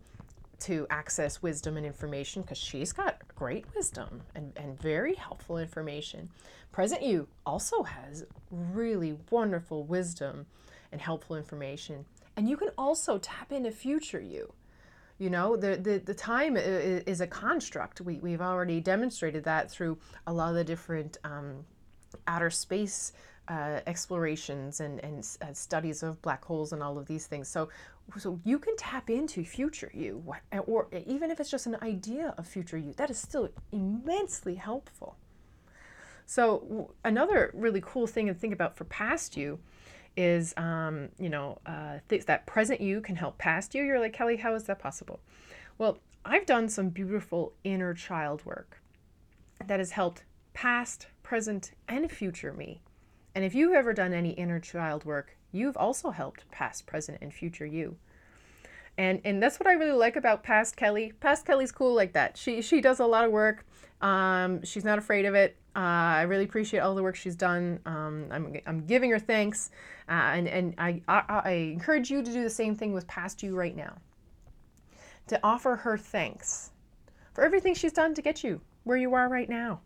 to 0.60 0.88
access 0.90 1.42
wisdom 1.42 1.78
and 1.78 1.86
information 1.86 2.42
because 2.42 2.58
she's 2.58 2.92
got 2.92 3.22
great 3.36 3.66
wisdom 3.76 4.22
and, 4.36 4.54
and 4.56 4.80
very 4.80 5.16
helpful 5.16 5.58
information. 5.58 6.30
Present 6.72 7.02
you 7.02 7.28
also 7.46 7.84
has 7.84 8.26
really 8.52 9.18
wonderful 9.30 9.84
wisdom 9.84 10.46
and 10.92 11.02
helpful 11.02 11.36
information. 11.36 12.06
And 12.38 12.50
you 12.50 12.58
can 12.58 12.70
also 12.78 13.18
tap 13.18 13.52
into 13.52 13.72
future 13.72 14.22
you. 14.22 14.54
You 15.18 15.30
know, 15.30 15.56
the, 15.56 15.78
the, 15.78 16.00
the 16.00 16.14
time 16.14 16.58
is 16.58 17.22
a 17.22 17.28
construct. 17.28 18.02
We, 18.02 18.20
we've 18.20 18.42
already 18.42 18.82
demonstrated 18.82 19.46
that 19.46 19.72
through 19.72 19.98
a 20.28 20.34
lot 20.34 20.50
of 20.50 20.56
the 20.56 20.64
different 20.64 21.18
um, 21.24 21.64
outer 22.28 22.50
space 22.50 23.14
uh, 23.48 23.80
explorations 23.88 24.80
and, 24.80 25.04
and 25.04 25.28
uh, 25.42 25.54
studies 25.54 26.04
of 26.04 26.22
black 26.22 26.44
holes 26.44 26.74
and 26.74 26.82
all 26.82 26.98
of 26.98 27.06
these 27.06 27.28
things. 27.28 27.48
So, 27.48 27.70
so 28.18 28.40
you 28.44 28.60
can 28.60 28.76
tap 28.78 29.10
into 29.10 29.44
future 29.44 29.92
you, 29.94 30.24
or 30.66 30.88
even 31.06 31.32
if 31.32 31.40
it's 31.40 31.50
just 31.50 31.66
an 31.66 31.78
idea 31.82 32.34
of 32.38 32.48
future 32.48 32.78
you, 32.78 32.94
that 32.94 33.10
is 33.10 33.18
still 33.18 33.50
immensely 33.72 34.56
helpful. 34.56 35.18
So 36.26 36.94
another 37.04 37.52
really 37.54 37.82
cool 37.86 38.08
thing 38.08 38.28
to 38.28 38.34
think 38.34 38.54
about 38.54 38.76
for 38.76 38.86
past 38.86 39.38
you 39.38 39.60
is, 40.18 40.54
um, 40.58 41.10
you 41.20 41.30
know, 41.30 41.60
uh, 41.66 42.00
th- 42.10 42.26
that 42.26 42.46
present 42.46 42.82
you 42.82 43.02
can 43.02 43.16
help 43.16 43.38
past 43.38 43.76
you. 43.76 43.84
You're 43.84 44.00
like 44.00 44.14
Kelly, 44.14 44.38
how 44.38 44.56
is 44.56 44.64
that 44.64 44.80
possible? 44.80 45.20
Well, 45.78 46.00
I've 46.24 46.46
done 46.46 46.70
some 46.70 46.90
beautiful 46.90 47.54
inner 47.64 47.94
child 47.94 48.44
work 48.46 48.82
that 49.64 49.80
has 49.80 49.92
helped 49.92 50.24
past, 50.54 51.08
present, 51.22 51.72
and 51.88 52.12
future 52.12 52.54
me 52.54 52.82
and 53.36 53.44
if 53.44 53.54
you've 53.54 53.74
ever 53.74 53.94
done 53.94 54.14
any 54.14 54.32
inner 54.32 54.60
child 54.60 55.04
work, 55.04 55.38
you've 55.52 55.76
also 55.76 56.10
helped 56.10 56.50
past, 56.52 56.86
present, 56.86 57.18
and 57.22 57.34
future 57.34 57.66
you. 57.66 57.98
And 58.98 59.20
and 59.26 59.44
that's 59.44 59.60
what 59.60 59.68
I 59.68 59.74
really 59.74 59.98
like 59.98 60.16
about 60.16 60.42
past 60.42 60.78
Kelly. 60.78 61.12
Past 61.20 61.46
Kelly's 61.46 61.72
cool 61.72 61.94
like 61.94 62.14
that. 62.14 62.38
She 62.38 62.62
she 62.62 62.80
does 62.80 63.02
a 63.02 63.06
lot 63.06 63.26
of 63.26 63.32
work. 63.32 63.66
Um, 64.02 64.64
she's 64.64 64.86
not 64.86 64.98
afraid 64.98 65.26
of 65.26 65.36
it. 65.36 65.58
Uh, 65.76 65.80
I 65.80 66.22
really 66.22 66.46
appreciate 66.46 66.80
all 66.80 66.96
the 66.96 67.04
work 67.04 67.18
she's 67.18 67.36
done. 67.36 67.80
Um, 67.86 68.28
I'm, 68.32 68.56
I'm 68.66 68.86
giving 68.86 69.12
her 69.12 69.20
thanks, 69.20 69.72
uh, 70.08 70.14
and 70.14 70.48
and 70.48 70.76
I, 70.78 71.02
I 71.10 71.24
I 71.28 71.52
encourage 71.52 72.10
you 72.10 72.24
to 72.24 72.32
do 72.32 72.42
the 72.44 72.50
same 72.50 72.76
thing 72.76 72.94
with 72.94 73.06
past 73.08 73.44
you 73.44 73.56
right 73.56 73.76
now. 73.76 73.98
To 75.28 75.40
offer 75.44 75.76
her 75.76 75.98
thanks 75.98 76.72
for 77.34 77.44
everything 77.44 77.74
she's 77.74 77.92
done 77.92 78.14
to 78.14 78.22
get 78.22 78.44
you 78.44 78.62
where 78.86 78.96
you 78.96 79.14
are 79.14 79.28
right 79.28 79.50
now. 79.50 79.82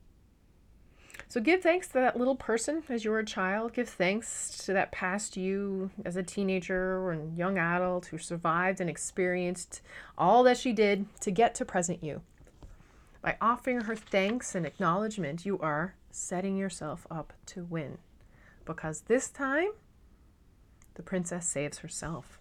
So 1.29 1.39
give 1.39 1.61
thanks 1.61 1.87
to 1.89 1.93
that 1.93 2.17
little 2.17 2.35
person 2.35 2.81
as 2.89 3.05
you 3.05 3.11
were 3.11 3.19
a 3.19 3.25
child. 3.25 3.73
Give 3.73 3.87
thanks 3.87 4.57
to 4.65 4.73
that 4.73 4.91
past 4.91 5.37
you 5.37 5.91
as 6.03 6.15
a 6.15 6.23
teenager 6.23 6.97
or 6.97 7.15
young 7.35 7.59
adult 7.59 8.07
who 8.07 8.17
survived 8.17 8.81
and 8.81 8.89
experienced 8.89 9.81
all 10.17 10.41
that 10.43 10.57
she 10.57 10.73
did 10.73 11.05
to 11.21 11.29
get 11.29 11.53
to 11.55 11.65
present 11.65 12.03
you. 12.03 12.21
By 13.21 13.37
offering 13.39 13.81
her 13.81 13.95
thanks 13.95 14.55
and 14.55 14.65
acknowledgement, 14.65 15.45
you 15.45 15.59
are 15.59 15.93
setting 16.09 16.57
yourself 16.57 17.05
up 17.11 17.33
to 17.47 17.63
win. 17.63 17.99
Because 18.65 19.01
this 19.01 19.29
time, 19.29 19.69
the 20.95 21.03
princess 21.03 21.45
saves 21.45 21.79
herself. 21.79 22.39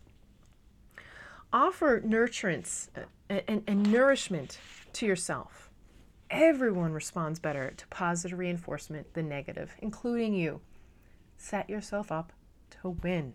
Offer 1.52 2.00
nurturance 2.00 2.88
and, 3.28 3.42
and, 3.46 3.62
and 3.66 3.92
nourishment 3.92 4.58
to 4.94 5.04
yourself 5.04 5.67
Everyone 6.30 6.92
responds 6.92 7.38
better 7.38 7.72
to 7.76 7.86
positive 7.88 8.38
reinforcement 8.38 9.14
than 9.14 9.28
negative, 9.28 9.74
including 9.78 10.34
you. 10.34 10.60
Set 11.38 11.70
yourself 11.70 12.12
up 12.12 12.32
to 12.82 12.90
win. 12.90 13.34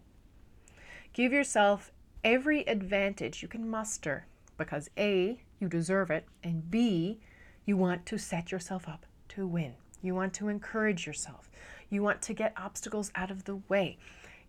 Give 1.12 1.34
yourself 1.34 1.92
every 2.24 2.62
advantage 2.68 3.42
you 3.42 3.48
can 3.48 3.68
muster 3.68 4.28
because 4.58 4.90
A, 4.98 5.42
you 5.60 5.68
deserve 5.68 6.12
it, 6.12 6.26
and 6.44 6.70
B, 6.70 7.20
you 7.66 7.78
want 7.78 8.06
to 8.08 8.18
set 8.18 8.52
yourself 8.52 8.88
up 8.88 9.06
to 9.30 9.48
win. 9.48 9.74
You 10.02 10.14
want 10.14 10.34
to 10.36 10.50
encourage 10.50 11.08
yourself. 11.08 11.50
You 11.90 12.04
want 12.04 12.22
to 12.24 12.34
get 12.34 12.54
obstacles 12.58 13.12
out 13.16 13.32
of 13.32 13.46
the 13.46 13.56
way. 13.70 13.98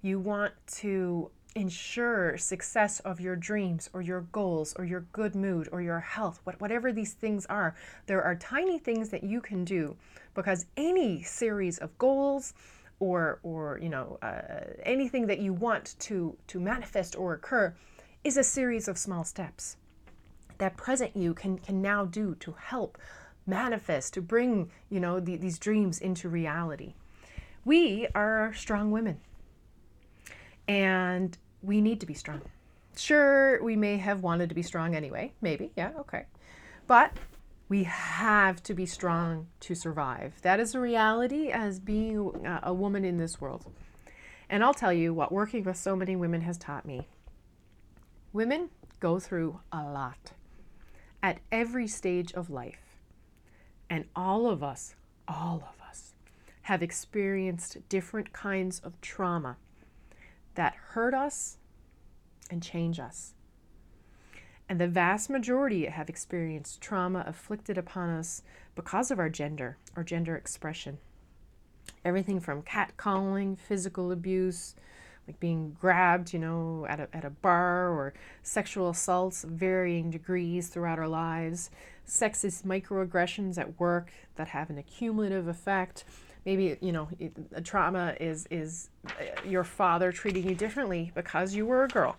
You 0.03 0.19
want 0.19 0.53
to 0.79 1.31
ensure 1.55 2.37
success 2.37 3.01
of 3.01 3.21
your 3.21 3.37
dreams 3.37 3.89
or 3.93 4.03
your 4.03 4.23
goals 4.33 4.75
or 4.77 4.85
your 4.85 5.01
good 5.13 5.35
mood 5.35 5.69
or 5.71 5.81
your 5.81 6.01
health, 6.01 6.41
whatever 6.45 6.93
these 6.93 7.13
things 7.13 7.47
are, 7.47 7.77
there 8.07 8.23
are 8.23 8.35
tiny 8.35 8.79
things 8.79 9.11
that 9.11 9.23
you 9.23 9.41
can 9.41 9.65
do 9.65 9.97
because 10.35 10.67
any 10.77 11.23
series 11.23 11.79
of 11.79 11.97
goals 11.99 12.55
or 13.01 13.41
or 13.43 13.79
you 13.83 13.89
know 13.89 14.19
uh, 14.23 14.73
anything 14.85 15.27
that 15.27 15.39
you 15.39 15.53
want 15.53 15.97
to 15.99 16.37
to 16.47 16.61
manifest 16.61 17.17
or 17.17 17.35
occur 17.35 17.75
is 18.23 18.37
a 18.37 18.45
series 18.45 18.89
of 18.89 18.97
small 18.97 19.25
steps 19.25 19.77
that 20.59 20.77
present 20.77 21.17
you 21.17 21.35
can 21.35 21.59
can 21.59 21.83
now 21.83 22.05
do 22.05 22.35
to 22.37 22.53
help 22.53 22.97
manifest 23.47 24.15
to 24.15 24.23
bring 24.23 24.71
you 24.91 25.01
know 25.01 25.21
the, 25.21 25.37
these 25.37 25.59
dreams 25.59 26.01
into 26.01 26.29
reality. 26.29 26.95
We 27.65 28.07
are 28.15 28.53
strong 28.55 28.91
women. 28.91 29.21
And 30.67 31.37
we 31.65 31.81
need 31.81 32.01
to 32.01 32.07
be 32.07 32.15
strong. 32.15 32.43
Sure, 32.97 33.63
we 33.63 33.77
may 33.77 33.97
have 33.97 34.23
wanted 34.23 34.49
to 34.49 34.55
be 34.55 34.63
strong 34.63 34.95
anyway, 34.95 35.33
maybe, 35.41 35.73
yeah, 35.77 35.93
okay. 35.99 36.27
But 36.87 37.13
we 37.69 37.85
have 37.85 38.63
to 38.65 38.75
be 38.75 38.87
strong 38.87 39.49
to 39.61 39.75
survive. 39.75 40.35
That 40.43 40.61
is 40.61 40.75
a 40.75 40.81
reality 40.81 41.51
as 41.51 41.81
being 41.81 42.47
uh, 42.47 42.61
a 42.63 42.75
woman 42.75 43.05
in 43.05 43.17
this 43.17 43.41
world. 43.41 43.67
And 44.49 44.63
I'll 44.63 44.75
tell 44.75 44.93
you 44.93 45.15
what 45.15 45.33
working 45.33 45.65
with 45.65 45.77
so 45.77 45.97
many 45.97 46.15
women 46.15 46.43
has 46.43 46.59
taught 46.59 46.85
me. 46.85 47.09
Women 48.33 48.69
go 49.01 49.19
through 49.19 49.61
a 49.73 49.83
lot 49.83 50.33
at 51.23 51.39
every 51.51 51.87
stage 51.87 52.33
of 52.35 52.51
life. 52.51 53.01
And 53.89 54.05
all 54.15 54.49
of 54.49 54.63
us, 54.63 54.95
all 55.27 55.65
of 55.69 55.89
us, 55.89 56.13
have 56.63 56.83
experienced 56.83 57.79
different 57.89 58.33
kinds 58.33 58.81
of 58.81 59.01
trauma 59.01 59.57
hurt 60.95 61.13
us 61.13 61.57
and 62.51 62.63
change 62.63 63.01
us. 63.01 63.35
And 64.69 64.81
the 64.81 64.87
vast 64.87 65.29
majority 65.29 65.87
have 65.87 66.09
experienced 66.09 66.81
trauma 66.81 67.25
afflicted 67.27 67.77
upon 67.77 68.11
us 68.11 68.43
because 68.77 69.11
of 69.11 69.19
our 69.19 69.29
gender 69.29 69.77
or 69.97 70.05
gender 70.05 70.37
expression. 70.37 70.99
Everything 72.05 72.39
from 72.39 72.63
catcalling, 72.63 73.59
physical 73.59 74.13
abuse, 74.13 74.77
like 75.27 75.41
being 75.41 75.77
grabbed, 75.81 76.33
you 76.33 76.39
know, 76.39 76.87
at 76.89 77.01
a, 77.01 77.09
at 77.13 77.25
a 77.25 77.31
bar, 77.31 77.89
or 77.89 78.15
sexual 78.45 78.91
assaults 78.91 79.43
varying 79.43 80.11
degrees 80.11 80.69
throughout 80.69 81.01
our 81.01 81.09
lives, 81.09 81.71
sexist 82.07 82.63
microaggressions 82.63 83.59
at 83.59 83.81
work 83.81 84.13
that 84.37 84.49
have 84.49 84.71
an 84.71 84.79
accumulative 84.79 85.49
effect. 85.49 86.05
Maybe 86.45 86.77
you 86.81 86.93
know 86.93 87.09
a 87.53 87.61
trauma 87.61 88.17
is 88.21 88.47
is 88.51 88.91
uh, 89.07 89.11
your 89.47 89.65
father 89.65 90.13
treating 90.13 90.49
you 90.49 90.55
differently 90.55 91.11
because 91.15 91.55
you 91.55 91.67
were 91.67 91.85
a 91.85 91.89
girl. 91.89 92.17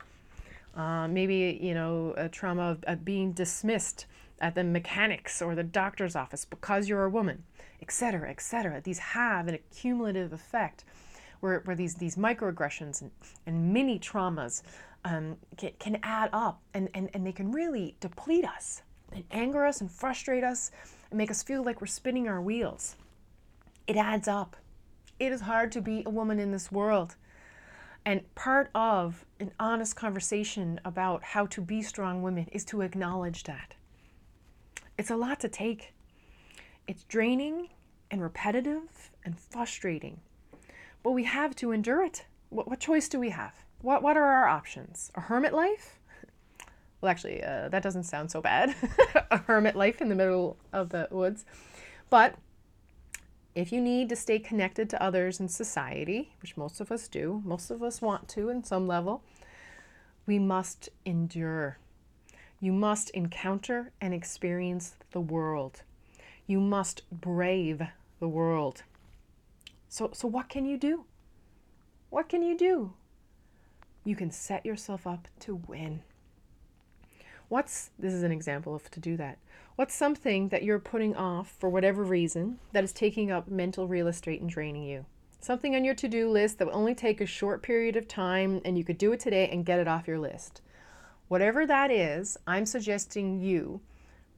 Uh, 0.76 1.08
maybe 1.08 1.58
you 1.62 1.74
know 1.74 2.14
a 2.18 2.28
trauma 2.28 2.72
of, 2.72 2.84
of 2.86 3.06
being 3.06 3.32
dismissed 3.32 4.08
at 4.40 4.56
the 4.56 4.64
mechanics 4.64 5.42
or 5.42 5.56
the 5.56 5.64
doctor's 5.64 6.16
office 6.16 6.46
because 6.46 6.90
you're 6.90 7.06
a 7.06 7.10
woman, 7.10 7.44
etc., 7.82 8.30
etc. 8.30 8.82
These 8.82 9.00
have 9.00 9.48
an 9.48 9.56
accumulative 9.56 10.34
effect 10.34 10.84
where, 11.40 11.62
where 11.62 11.76
these, 11.76 11.96
these 11.96 12.16
microaggressions 12.16 13.02
and, 13.02 13.12
and 13.46 13.74
mini 13.74 14.00
traumas 14.00 14.64
um, 15.04 15.38
can, 15.58 15.72
can 15.80 16.00
add 16.04 16.30
up 16.34 16.62
and, 16.74 16.90
and, 16.94 17.10
and 17.14 17.26
they 17.26 17.32
can 17.32 17.52
really 17.52 17.96
deplete 18.00 18.46
us 18.46 18.82
and 19.12 19.24
anger 19.32 19.66
us 19.66 19.82
and 19.82 19.92
frustrate 19.92 20.44
us 20.44 20.72
and 21.12 21.18
make 21.18 21.32
us 21.32 21.44
feel 21.44 21.64
like 21.64 21.80
we're 21.80 21.88
spinning 21.88 22.28
our 22.28 22.42
wheels. 22.42 22.96
It 23.88 23.98
adds 23.98 24.28
up. 24.28 24.56
It 25.20 25.32
is 25.32 25.42
hard 25.42 25.72
to 25.74 25.82
be 25.82 26.04
a 26.06 26.10
woman 26.10 26.40
in 26.40 26.52
this 26.52 26.72
world. 26.72 27.16
And 28.06 28.34
part 28.36 28.70
of 28.76 29.26
an 29.40 29.52
honest 29.60 29.96
conversation 29.96 30.80
about 30.86 31.24
how 31.24 31.46
to 31.48 31.62
be 31.62 31.82
strong 31.82 32.22
women 32.22 32.48
is 32.52 32.66
to 32.66 32.82
acknowledge 32.82 33.44
that. 33.44 33.76
It's 34.98 35.10
a 35.10 35.16
lot 35.16 35.40
to 35.42 35.50
take. 35.50 35.94
It's 36.88 37.04
draining 37.04 37.70
and 38.12 38.22
repetitive 38.22 39.12
and 39.24 39.40
frustrating 39.40 40.20
but 41.06 41.12
we 41.12 41.24
have 41.26 41.56
to 41.56 41.72
endure 41.72 42.04
it. 42.04 42.26
What, 42.50 42.68
what 42.68 42.80
choice 42.80 43.08
do 43.08 43.20
we 43.20 43.30
have? 43.30 43.54
What, 43.84 44.02
what 44.02 44.18
are 44.18 44.24
our 44.24 44.48
options? 44.48 45.12
A 45.14 45.22
hermit 45.22 45.54
life? 45.54 46.00
Well, 47.00 47.12
actually, 47.12 47.44
uh, 47.44 47.70
that 47.70 47.84
doesn't 47.84 48.06
sound 48.06 48.32
so 48.32 48.42
bad. 48.42 48.74
a 49.30 49.38
hermit 49.38 49.76
life 49.76 50.02
in 50.02 50.10
the 50.10 50.16
middle 50.16 50.58
of 50.74 50.90
the 50.90 51.08
woods. 51.12 51.46
But 52.10 52.34
if 53.56 53.72
you 53.72 53.80
need 53.80 54.10
to 54.10 54.16
stay 54.18 54.38
connected 54.38 54.90
to 54.90 55.02
others 55.02 55.40
in 55.40 55.48
society, 55.48 56.34
which 56.42 56.58
most 56.58 56.82
of 56.82 56.92
us 56.92 57.08
do, 57.08 57.42
most 57.46 57.72
of 57.72 57.82
us 57.82 58.02
want 58.02 58.28
to 58.30 58.50
in 58.50 58.64
some 58.66 58.86
level, 58.86 59.24
we 60.28 60.38
must 60.38 60.90
endure. 61.06 61.78
You 62.60 62.74
must 62.74 63.10
encounter 63.12 63.92
and 64.02 64.14
experience 64.14 64.96
the 65.12 65.22
world. 65.22 65.84
You 66.46 66.60
must 66.60 67.04
brave 67.10 67.82
the 68.20 68.28
world. 68.28 68.84
So, 69.88 70.10
so 70.14 70.28
what 70.28 70.50
can 70.50 70.66
you 70.66 70.78
do? 70.78 71.06
What 72.10 72.28
can 72.28 72.44
you 72.44 72.58
do? 72.58 72.94
You 74.04 74.16
can 74.16 74.32
set 74.32 74.66
yourself 74.66 75.08
up 75.08 75.28
to 75.42 75.56
win. 75.56 76.02
What's 77.48 77.92
this 78.00 78.14
is 78.14 78.24
an 78.24 78.32
example 78.32 78.74
of 78.74 78.90
to 78.92 79.00
do 79.00 79.18
that. 79.18 79.38
What's 79.76 79.94
something 79.94 80.50
that 80.50 80.64
you're 80.64 80.80
putting 80.80 81.16
off 81.16 81.50
for 81.60 81.70
whatever 81.70 82.04
reason 82.04 82.60
that 82.72 82.84
is 82.84 82.94
taking 82.94 83.30
up 83.30 83.50
mental 83.50 83.88
real 83.88 84.08
estate 84.08 84.42
and 84.42 84.50
draining 84.50 84.84
you? 84.84 85.06
Something 85.40 85.76
on 85.76 85.86
your 85.86 85.94
to 85.96 86.08
do 86.08 86.30
list 86.30 86.58
that 86.58 86.68
will 86.68 86.76
only 86.76 86.96
take 86.96 87.22
a 87.22 87.26
short 87.26 87.62
period 87.62 87.96
of 87.96 88.08
time 88.08 88.62
and 88.66 88.78
you 88.78 88.84
could 88.84 88.98
do 88.98 89.12
it 89.12 89.20
today 89.20 89.48
and 89.50 89.66
get 89.66 89.80
it 89.80 89.88
off 89.88 90.08
your 90.08 90.18
list. 90.18 90.62
Whatever 91.28 91.68
that 91.68 91.92
is, 91.92 92.38
I'm 92.48 92.66
suggesting 92.66 93.40
you, 93.40 93.82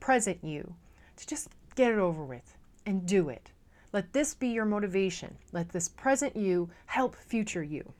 present 0.00 0.44
you, 0.44 0.74
to 1.16 1.26
just 1.26 1.48
get 1.76 1.92
it 1.92 1.98
over 1.98 2.24
with 2.24 2.56
and 2.84 3.06
do 3.06 3.30
it. 3.30 3.52
Let 3.92 4.12
this 4.12 4.34
be 4.34 4.48
your 4.48 4.66
motivation. 4.66 5.38
Let 5.52 5.70
this 5.70 5.88
present 5.88 6.36
you 6.36 6.68
help 6.86 7.16
future 7.16 7.62
you. 7.62 7.92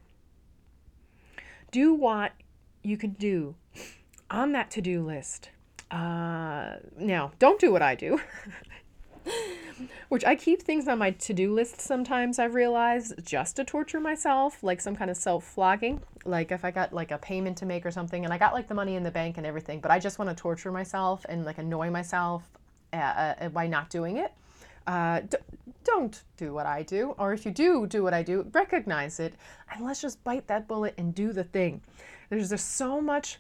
Do 1.71 1.95
what 1.95 2.33
you 2.83 2.97
can 2.97 3.11
do 3.13 3.55
on 4.31 4.53
that 4.53 4.71
to 4.73 4.81
do 4.81 5.03
list. 5.03 5.51
Uh, 5.91 6.77
now, 6.99 7.33
don't 7.39 7.59
do 7.59 7.73
what 7.73 7.81
I 7.81 7.95
do, 7.95 8.21
which 10.09 10.25
I 10.25 10.37
keep 10.37 10.63
things 10.63 10.87
on 10.87 10.99
my 10.99 11.13
to 11.13 11.33
do 11.33 11.53
list 11.53 11.81
sometimes, 11.81 12.39
I've 12.39 12.55
realized, 12.55 13.15
just 13.25 13.57
to 13.57 13.65
torture 13.65 14.01
myself, 14.01 14.63
like 14.63 14.81
some 14.81 14.95
kind 14.95 15.11
of 15.11 15.17
self 15.17 15.45
flogging. 15.45 16.03
Like 16.25 16.53
if 16.53 16.65
I 16.65 16.71
got 16.71 16.93
like 16.93 17.11
a 17.11 17.19
payment 17.19 17.57
to 17.59 17.67
make 17.67 17.87
or 17.87 17.91
something 17.91 18.25
and 18.25 18.35
I 18.35 18.39
got 18.39 18.53
like 18.53 18.69
the 18.69 18.75
money 18.75 18.97
in 18.97 19.03
the 19.03 19.11
bank 19.11 19.39
and 19.39 19.47
everything, 19.47 19.81
but 19.81 19.91
I 19.91 19.99
just 19.99 20.19
want 20.19 20.29
to 20.31 20.37
torture 20.37 20.71
myself 20.71 21.25
and 21.29 21.45
like 21.45 21.59
annoy 21.59 21.91
myself 21.91 22.43
uh, 22.93 22.97
uh, 22.97 23.49
by 23.49 23.67
not 23.67 23.89
doing 23.89 24.19
it 24.19 24.33
uh, 24.89 25.21
d- 25.21 25.37
don't 25.85 26.23
do 26.39 26.53
what 26.55 26.67
I 26.67 26.83
do. 26.83 27.15
Or 27.19 27.33
if 27.33 27.45
you 27.45 27.53
do 27.53 27.87
do 27.87 28.03
what 28.03 28.15
I 28.15 28.23
do, 28.23 28.47
recognize 28.53 29.21
it 29.21 29.35
and 29.73 29.85
let's 29.85 30.01
just 30.01 30.25
bite 30.25 30.49
that 30.49 30.67
bullet 30.67 30.95
and 30.97 31.15
do 31.15 31.33
the 31.33 31.45
thing. 31.45 31.83
There's 32.31 32.49
just 32.49 32.77
so 32.77 33.01
much 33.01 33.39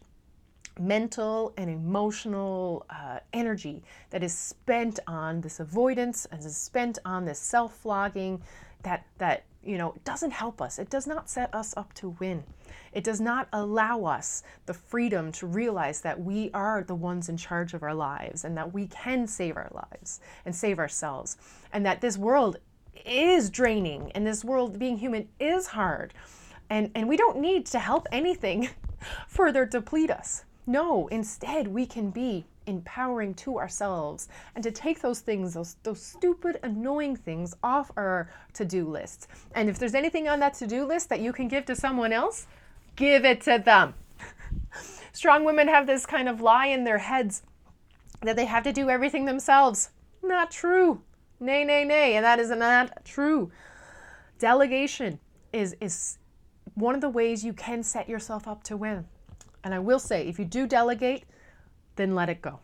mental 0.78 1.52
and 1.56 1.70
emotional 1.70 2.86
uh, 2.90 3.20
energy 3.32 3.82
that 4.10 4.22
is 4.22 4.34
spent 4.34 4.98
on 5.06 5.40
this 5.40 5.60
avoidance 5.60 6.26
and 6.30 6.44
is 6.44 6.56
spent 6.56 6.98
on 7.04 7.24
this 7.24 7.38
self-flogging 7.38 8.42
that 8.82 9.04
that 9.18 9.44
you 9.62 9.76
know 9.76 9.94
doesn't 10.04 10.30
help 10.30 10.62
us. 10.62 10.78
It 10.78 10.90
does 10.90 11.06
not 11.06 11.28
set 11.28 11.54
us 11.54 11.74
up 11.76 11.92
to 11.94 12.10
win. 12.20 12.44
It 12.92 13.04
does 13.04 13.20
not 13.20 13.48
allow 13.52 14.04
us 14.04 14.42
the 14.66 14.74
freedom 14.74 15.32
to 15.32 15.46
realize 15.46 16.00
that 16.02 16.20
we 16.20 16.50
are 16.54 16.82
the 16.82 16.94
ones 16.94 17.28
in 17.28 17.36
charge 17.36 17.74
of 17.74 17.82
our 17.82 17.94
lives 17.94 18.44
and 18.44 18.56
that 18.56 18.72
we 18.72 18.86
can 18.86 19.26
save 19.26 19.56
our 19.56 19.70
lives 19.72 20.20
and 20.44 20.54
save 20.54 20.78
ourselves 20.78 21.36
and 21.72 21.84
that 21.84 22.00
this 22.00 22.16
world 22.16 22.58
is 23.04 23.50
draining 23.50 24.10
and 24.12 24.26
this 24.26 24.44
world 24.44 24.78
being 24.78 24.98
human 24.98 25.28
is 25.38 25.68
hard 25.68 26.14
and 26.70 26.90
and 26.94 27.08
we 27.08 27.16
don't 27.16 27.38
need 27.38 27.66
to 27.66 27.78
help 27.78 28.06
anything 28.10 28.68
further 29.28 29.64
deplete 29.64 30.10
us 30.10 30.44
no 30.68 31.08
instead 31.08 31.66
we 31.66 31.86
can 31.86 32.10
be 32.10 32.44
empowering 32.68 33.34
to 33.34 33.58
ourselves 33.58 34.28
and 34.54 34.62
to 34.62 34.70
take 34.70 35.00
those 35.00 35.20
things, 35.20 35.54
those, 35.54 35.76
those 35.82 36.00
stupid, 36.00 36.60
annoying 36.62 37.16
things 37.16 37.54
off 37.62 37.90
our 37.96 38.30
to 38.52 38.64
do 38.64 38.86
list. 38.86 39.26
And 39.54 39.68
if 39.68 39.78
there's 39.78 39.94
anything 39.94 40.28
on 40.28 40.38
that 40.40 40.54
to 40.54 40.66
do 40.66 40.84
list 40.84 41.08
that 41.08 41.20
you 41.20 41.32
can 41.32 41.48
give 41.48 41.64
to 41.64 41.74
someone 41.74 42.12
else, 42.12 42.46
give 42.94 43.24
it 43.24 43.40
to 43.42 43.60
them. 43.64 43.94
Strong 45.12 45.44
women 45.44 45.66
have 45.66 45.86
this 45.86 46.06
kind 46.06 46.28
of 46.28 46.40
lie 46.40 46.66
in 46.66 46.84
their 46.84 46.98
heads 46.98 47.42
that 48.22 48.36
they 48.36 48.44
have 48.44 48.64
to 48.64 48.72
do 48.72 48.90
everything 48.90 49.24
themselves. 49.24 49.90
Not 50.22 50.50
true. 50.50 51.00
Nay, 51.40 51.64
nay, 51.64 51.84
nay. 51.84 52.16
And 52.16 52.24
that 52.24 52.38
is 52.38 52.50
not 52.50 53.04
true. 53.04 53.50
Delegation 54.38 55.18
is, 55.52 55.74
is 55.80 56.18
one 56.74 56.94
of 56.94 57.00
the 57.00 57.08
ways 57.08 57.44
you 57.44 57.52
can 57.52 57.82
set 57.82 58.08
yourself 58.08 58.46
up 58.46 58.62
to 58.64 58.76
win. 58.76 59.06
And 59.64 59.74
I 59.74 59.78
will 59.78 59.98
say, 59.98 60.26
if 60.26 60.38
you 60.38 60.44
do 60.44 60.66
delegate, 60.66 61.24
then 61.96 62.14
let 62.14 62.28
it 62.28 62.40
go. 62.40 62.60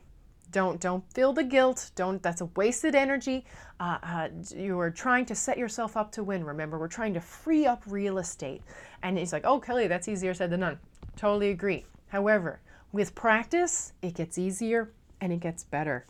Don't 0.53 0.81
don't 0.81 1.03
feel 1.13 1.33
the 1.33 1.43
guilt. 1.43 1.91
Don't. 1.97 2.23
That's 2.23 2.41
a 2.41 2.45
wasted 2.45 2.95
energy. 2.95 3.45
Uh, 3.81 3.99
uh, 4.03 4.29
you 4.55 4.79
are 4.79 4.91
trying 4.91 5.27
to 5.27 5.35
set 5.35 5.59
yourself 5.59 5.97
up 5.97 6.13
to 6.13 6.23
win. 6.23 6.45
Remember, 6.45 6.79
we're 6.79 6.87
trying 6.87 7.13
to 7.15 7.21
free 7.21 7.67
up 7.67 7.83
real 7.89 8.19
estate. 8.19 8.63
And 9.03 9.19
he's 9.19 9.33
like, 9.33 9.45
oh, 9.45 9.59
Kelly, 9.59 9.89
that's 9.89 10.07
easier 10.07 10.33
said 10.33 10.51
than 10.51 10.61
done. 10.61 10.79
Totally 11.17 11.51
agree. 11.51 11.85
However, 12.07 12.61
with 12.93 13.17
practice, 13.17 13.93
it 14.01 14.15
gets 14.15 14.39
easier 14.39 14.93
and 15.21 15.33
it 15.33 15.41
gets 15.41 15.65
better. 15.65 16.07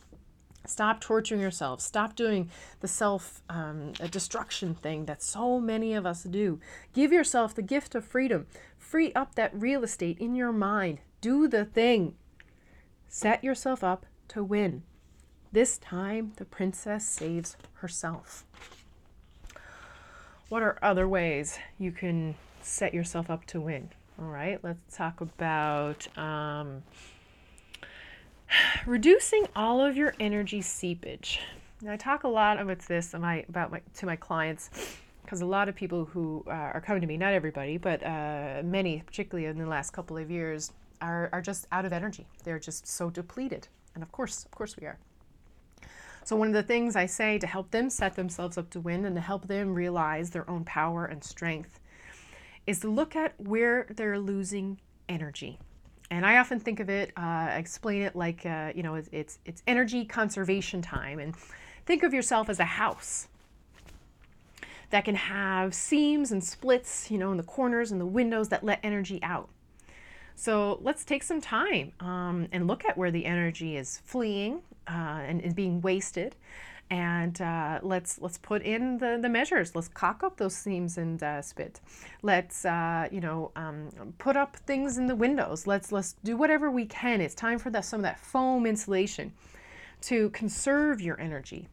Stop 0.67 1.01
torturing 1.01 1.41
yourself. 1.41 1.81
Stop 1.81 2.15
doing 2.15 2.49
the 2.81 2.87
self 2.87 3.41
um, 3.49 3.93
destruction 4.11 4.75
thing 4.75 5.05
that 5.05 5.21
so 5.21 5.59
many 5.59 5.93
of 5.93 6.05
us 6.05 6.23
do. 6.23 6.59
Give 6.93 7.11
yourself 7.11 7.55
the 7.55 7.61
gift 7.61 7.95
of 7.95 8.05
freedom. 8.05 8.47
Free 8.85 9.11
up 9.13 9.33
that 9.33 9.51
real 9.51 9.83
estate 9.83 10.19
in 10.19 10.35
your 10.35 10.51
mind. 10.51 10.99
Do 11.19 11.47
the 11.47 11.65
thing. 11.65 12.13
Set 13.07 13.43
yourself 13.43 13.83
up 13.83 14.05
to 14.27 14.43
win. 14.43 14.83
This 15.51 15.79
time, 15.79 16.33
the 16.35 16.45
princess 16.45 17.03
saves 17.03 17.57
herself. 17.73 18.45
What 20.49 20.61
are 20.61 20.77
other 20.83 21.07
ways 21.07 21.57
you 21.79 21.91
can 21.91 22.35
set 22.61 22.93
yourself 22.93 23.31
up 23.31 23.45
to 23.47 23.59
win? 23.59 23.89
All 24.19 24.27
right, 24.27 24.63
let's 24.63 24.95
talk 24.95 25.19
about 25.19 26.07
um, 26.15 26.83
reducing 28.85 29.47
all 29.55 29.81
of 29.81 29.97
your 29.97 30.13
energy 30.19 30.61
seepage. 30.61 31.39
Now, 31.81 31.93
I 31.93 31.97
talk 31.97 32.23
a 32.23 32.29
lot 32.29 32.59
about 32.59 32.79
this 32.79 33.13
my, 33.13 33.45
about 33.49 33.71
my, 33.71 33.81
to 33.95 34.05
my 34.05 34.15
clients 34.15 34.69
because 35.25 35.41
a 35.41 35.45
lot 35.45 35.67
of 35.67 35.75
people 35.75 36.05
who 36.05 36.43
uh, 36.47 36.51
are 36.51 36.81
coming 36.81 37.01
to 37.01 37.07
me, 37.07 37.17
not 37.17 37.33
everybody, 37.33 37.77
but 37.77 38.03
uh, 38.03 38.61
many, 38.63 39.03
particularly 39.05 39.47
in 39.47 39.57
the 39.57 39.65
last 39.65 39.91
couple 39.91 40.17
of 40.17 40.31
years, 40.31 40.71
are, 41.01 41.29
are 41.33 41.41
just 41.41 41.67
out 41.71 41.85
of 41.85 41.91
energy. 41.91 42.25
They're 42.43 42.59
just 42.59 42.87
so 42.87 43.09
depleted. 43.09 43.67
And 43.93 44.03
of 44.03 44.11
course, 44.11 44.45
of 44.45 44.51
course 44.51 44.77
we 44.77 44.87
are. 44.87 44.97
So, 46.23 46.35
one 46.35 46.47
of 46.47 46.53
the 46.53 46.63
things 46.63 46.95
I 46.95 47.05
say 47.05 47.37
to 47.37 47.47
help 47.47 47.71
them 47.71 47.89
set 47.89 48.15
themselves 48.15 48.57
up 48.57 48.69
to 48.71 48.79
win 48.79 49.05
and 49.05 49.15
to 49.15 49.21
help 49.21 49.47
them 49.47 49.73
realize 49.75 50.29
their 50.29 50.49
own 50.49 50.63
power 50.63 51.05
and 51.05 51.23
strength 51.23 51.79
is 52.65 52.79
to 52.79 52.89
look 52.89 53.15
at 53.15 53.39
where 53.39 53.85
they're 53.95 54.19
losing 54.19 54.79
energy. 55.07 55.59
and 56.09 56.25
I 56.25 56.37
often 56.37 56.59
think 56.59 56.79
of 56.79 56.89
it, 56.89 57.11
uh, 57.15 57.49
explain 57.51 58.01
it 58.01 58.15
like 58.15 58.45
uh, 58.45 58.71
you 58.75 58.83
know, 58.83 58.95
it's, 58.95 59.09
it's 59.11 59.39
it's 59.45 59.63
energy 59.67 60.05
conservation 60.05 60.81
time, 60.81 61.19
and 61.19 61.35
think 61.85 62.03
of 62.03 62.13
yourself 62.13 62.49
as 62.49 62.59
a 62.59 62.65
house 62.65 63.27
that 64.89 65.05
can 65.05 65.15
have 65.15 65.73
seams 65.73 66.31
and 66.31 66.43
splits, 66.43 67.09
you 67.11 67.17
know, 67.17 67.31
in 67.31 67.37
the 67.37 67.43
corners 67.43 67.91
and 67.91 67.99
the 67.99 68.05
windows 68.05 68.49
that 68.49 68.63
let 68.63 68.79
energy 68.83 69.19
out. 69.23 69.49
So 70.35 70.79
let's 70.81 71.05
take 71.05 71.23
some 71.23 71.41
time 71.41 71.93
um, 71.99 72.47
and 72.51 72.67
look 72.67 72.85
at 72.85 72.97
where 72.97 73.11
the 73.11 73.25
energy 73.25 73.77
is 73.77 73.99
fleeing 74.03 74.61
uh, 74.87 75.21
and 75.25 75.41
is 75.41 75.53
being 75.53 75.81
wasted, 75.81 76.35
and 76.89 77.41
uh, 77.41 77.79
let's 77.81 78.21
let's 78.21 78.37
put 78.37 78.61
in 78.61 78.97
the, 78.97 79.17
the 79.19 79.29
measures. 79.29 79.73
Let's 79.75 79.87
caulk 79.87 80.23
up 80.23 80.37
those 80.37 80.55
seams 80.55 80.97
and 80.97 81.21
uh, 81.23 81.41
spit. 81.41 81.79
Let's 82.21 82.65
uh, 82.65 83.07
you 83.11 83.21
know 83.21 83.51
um, 83.55 83.89
put 84.17 84.35
up 84.35 84.57
things 84.57 84.97
in 84.97 85.07
the 85.07 85.15
windows. 85.15 85.65
Let's 85.65 85.91
let's 85.91 86.15
do 86.23 86.37
whatever 86.37 86.69
we 86.69 86.85
can. 86.85 87.21
It's 87.21 87.33
time 87.33 87.57
for 87.57 87.69
that 87.71 87.85
some 87.85 88.01
of 88.01 88.03
that 88.03 88.19
foam 88.19 88.65
insulation 88.65 89.31
to 90.01 90.29
conserve 90.31 91.01
your 91.01 91.19
energy. 91.19 91.67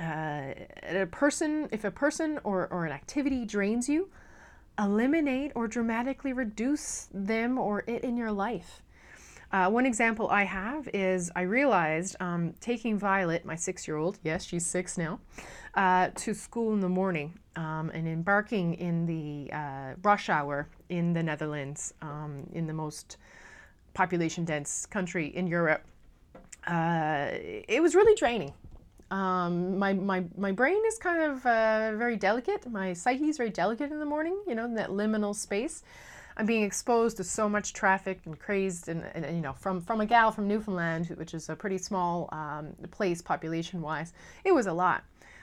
Uh, 0.00 0.54
a 0.88 1.06
person, 1.06 1.68
if 1.72 1.84
a 1.84 1.90
person 1.90 2.40
or, 2.42 2.68
or 2.68 2.86
an 2.86 2.92
activity 2.92 3.44
drains 3.44 3.88
you, 3.88 4.08
eliminate 4.78 5.52
or 5.54 5.68
dramatically 5.68 6.32
reduce 6.32 7.08
them 7.12 7.58
or 7.58 7.84
it 7.86 8.02
in 8.02 8.16
your 8.16 8.32
life. 8.32 8.82
Uh, 9.52 9.68
one 9.68 9.84
example 9.84 10.28
I 10.30 10.44
have 10.44 10.88
is 10.94 11.30
I 11.34 11.42
realized 11.42 12.16
um, 12.20 12.54
taking 12.60 12.98
Violet, 12.98 13.44
my 13.44 13.56
six 13.56 13.86
year 13.86 13.96
old, 13.96 14.18
yes, 14.22 14.44
she's 14.44 14.64
six 14.64 14.96
now, 14.96 15.18
uh, 15.74 16.10
to 16.14 16.34
school 16.34 16.72
in 16.72 16.80
the 16.80 16.88
morning 16.88 17.38
um, 17.56 17.90
and 17.92 18.06
embarking 18.06 18.74
in 18.74 19.06
the 19.06 19.52
uh, 19.52 19.94
rush 20.02 20.28
hour 20.28 20.68
in 20.88 21.12
the 21.12 21.22
Netherlands, 21.22 21.92
um, 22.00 22.48
in 22.52 22.66
the 22.66 22.72
most 22.72 23.16
population 23.92 24.44
dense 24.44 24.86
country 24.86 25.26
in 25.26 25.46
Europe. 25.46 25.82
Uh, 26.66 27.28
it 27.32 27.82
was 27.82 27.94
really 27.94 28.14
draining. 28.14 28.52
Um, 29.10 29.78
my, 29.78 29.92
my, 29.92 30.24
my 30.36 30.52
brain 30.52 30.80
is 30.86 30.96
kind 30.98 31.20
of 31.20 31.44
uh, 31.44 31.96
very 31.96 32.16
delicate. 32.16 32.70
My 32.70 32.92
psyche 32.92 33.28
is 33.28 33.36
very 33.36 33.50
delicate 33.50 33.90
in 33.90 33.98
the 33.98 34.06
morning, 34.06 34.40
you 34.46 34.54
know, 34.54 34.64
in 34.64 34.74
that 34.74 34.90
liminal 34.90 35.34
space. 35.34 35.82
I'm 36.36 36.46
being 36.46 36.62
exposed 36.62 37.16
to 37.16 37.24
so 37.24 37.48
much 37.48 37.72
traffic 37.72 38.20
and 38.24 38.38
crazed, 38.38 38.88
and, 38.88 39.04
and, 39.14 39.24
and 39.24 39.36
you 39.36 39.42
know, 39.42 39.52
from, 39.52 39.80
from 39.80 40.00
a 40.00 40.06
gal 40.06 40.30
from 40.30 40.46
Newfoundland, 40.46 41.08
which 41.16 41.34
is 41.34 41.48
a 41.48 41.56
pretty 41.56 41.76
small 41.76 42.28
um, 42.32 42.68
place 42.92 43.20
population 43.20 43.82
wise, 43.82 44.12
it 44.44 44.52
was 44.52 44.66
a 44.66 44.72
lot. 44.72 45.02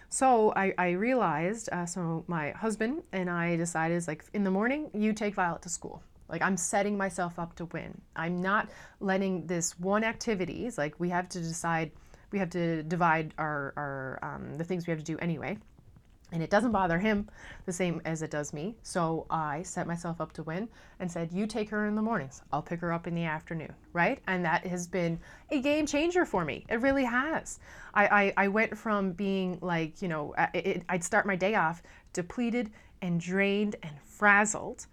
So 0.10 0.54
I, 0.56 0.74
I 0.78 0.92
realized, 0.92 1.68
uh, 1.74 1.86
so 1.86 2.24
my 2.28 2.52
husband 2.52 3.04
and 3.12 3.30
I 3.30 3.58
decided, 3.58 4.08
like, 4.08 4.24
in 4.34 4.46
the 4.46 4.52
morning, 4.52 4.90
you 4.94 5.12
take 5.12 5.36
Violet 5.36 5.62
to 5.64 5.70
school. 5.70 6.02
Like, 6.30 6.42
I'm 6.42 6.56
setting 6.58 6.98
myself 6.98 7.38
up 7.38 7.56
to 7.58 7.66
win. 7.66 8.00
I'm 8.16 8.42
not 8.42 8.70
letting 9.02 9.46
this 9.46 9.78
one 9.78 10.06
activity, 10.06 10.72
like, 10.78 10.98
we 11.00 11.10
have 11.10 11.28
to 11.30 11.40
decide 11.40 11.92
we 12.32 12.40
have 12.40 12.50
to 12.52 12.84
divide 12.84 13.34
our, 13.38 13.74
our 13.78 14.20
um, 14.22 14.58
the 14.58 14.64
things 14.64 14.88
we 14.88 14.92
have 14.92 15.00
to 15.00 15.06
do 15.06 15.18
anyway. 15.20 15.58
And 16.34 16.44
it 16.44 16.50
doesn't 16.50 16.74
bother 16.74 17.00
him 17.00 17.30
the 17.66 17.72
same 17.72 18.02
as 18.04 18.22
it 18.22 18.30
does 18.30 18.52
me. 18.52 18.76
So 18.84 19.26
i 19.30 19.64
set 19.64 19.88
myself 19.88 20.20
up 20.20 20.34
to 20.34 20.44
win 20.44 20.68
and 21.00 21.10
said 21.10 21.32
you 21.32 21.48
take 21.48 21.70
her 21.70 21.88
in 21.88 21.96
the 21.96 22.02
mornings. 22.02 22.42
I'll 22.52 22.62
pick 22.62 22.82
her 22.82 22.92
up 22.92 23.08
in 23.08 23.16
the 23.16 23.24
afternoon 23.24 23.74
right? 23.94 24.20
And 24.28 24.46
that 24.46 24.66
has 24.68 24.88
been 24.88 25.20
a 25.50 25.60
game 25.62 25.88
changer 25.88 26.24
for 26.24 26.46
me. 26.46 26.66
It 26.70 26.82
really 26.82 27.06
has. 27.06 27.60
I, 27.94 28.06
I, 28.06 28.34
I 28.46 28.48
went 28.48 28.78
from 28.78 29.14
being 29.14 29.58
like 29.62 30.02
you 30.02 30.08
know 30.08 30.34
it, 30.54 30.84
i'd 30.90 31.04
start 31.04 31.26
my 31.26 31.36
day 31.36 31.56
off 31.56 31.82
depleted 32.14 32.72
and 33.02 33.20
drained 33.20 33.76
and 33.84 33.96
frazzled 34.06 34.86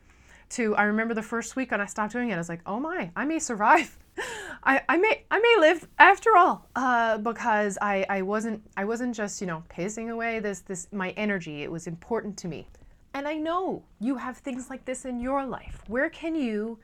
to 0.51 0.75
i 0.77 0.85
remember 0.85 1.15
the 1.15 1.23
first 1.23 1.55
week 1.57 1.71
when 1.71 1.81
i 1.81 1.87
stopped 1.87 2.13
doing 2.13 2.31
it 2.31 2.35
i 2.35 2.39
was 2.39 2.49
like 2.49 2.61
oh 2.67 2.81
my 2.81 3.11
i 3.15 3.25
may 3.25 3.39
survive 3.39 3.99
I, 4.65 4.81
I 4.89 4.97
may 4.97 5.25
I 5.31 5.39
may 5.39 5.57
live 5.61 5.87
after 5.99 6.37
all 6.37 6.67
uh, 6.77 7.19
because 7.19 7.79
I, 7.81 8.07
I 8.09 8.23
wasn't 8.23 8.63
I 8.77 8.85
wasn't 8.85 9.15
just 9.15 9.41
you 9.41 9.47
know 9.47 9.63
pacing 9.69 10.11
away 10.11 10.41
this 10.41 10.61
this 10.61 10.89
my 10.93 11.11
energy. 11.11 11.63
It 11.63 11.71
was 11.71 11.87
important 11.87 12.37
to 12.39 12.49
me. 12.49 12.67
And 13.13 13.29
I 13.29 13.35
know 13.35 13.85
you 14.01 14.17
have 14.17 14.39
things 14.39 14.69
like 14.71 14.85
this 14.85 15.05
in 15.05 15.21
your 15.21 15.47
life. 15.47 15.83
Where 15.87 16.11
can 16.11 16.35
you 16.35 16.79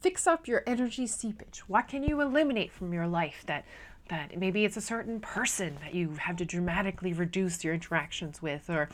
fix 0.00 0.26
up 0.26 0.46
your 0.46 0.62
energy 0.66 1.06
seepage? 1.06 1.60
What 1.66 1.88
can 1.88 2.02
you 2.02 2.20
eliminate 2.20 2.72
from 2.72 2.92
your 2.92 3.06
life 3.06 3.42
that 3.46 3.64
that 4.08 4.36
maybe 4.36 4.64
it's 4.64 4.76
a 4.76 4.80
certain 4.80 5.20
person 5.20 5.78
that 5.82 5.94
you 5.94 6.10
have 6.14 6.36
to 6.36 6.44
dramatically 6.44 7.12
reduce 7.12 7.62
your 7.64 7.74
interactions 7.74 8.42
with? 8.42 8.68
Or 8.68 8.88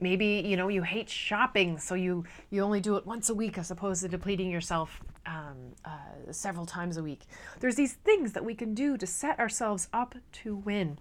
maybe 0.00 0.42
you 0.46 0.56
know 0.56 0.68
you 0.68 0.82
hate 0.82 1.08
shopping 1.08 1.78
so 1.78 1.94
you 1.94 2.24
you 2.50 2.62
only 2.62 2.80
do 2.80 2.96
it 2.96 3.06
once 3.06 3.28
a 3.28 3.34
week 3.34 3.58
as 3.58 3.70
opposed 3.70 4.02
to 4.02 4.08
depleting 4.08 4.50
yourself 4.50 5.02
um, 5.28 5.74
uh, 5.84 6.32
several 6.32 6.66
times 6.66 6.96
a 6.96 7.02
week. 7.02 7.20
There's 7.60 7.76
these 7.76 7.92
things 7.92 8.32
that 8.32 8.44
we 8.44 8.54
can 8.54 8.74
do 8.74 8.96
to 8.96 9.06
set 9.06 9.38
ourselves 9.38 9.88
up 9.92 10.14
to 10.32 10.56
win. 10.56 10.98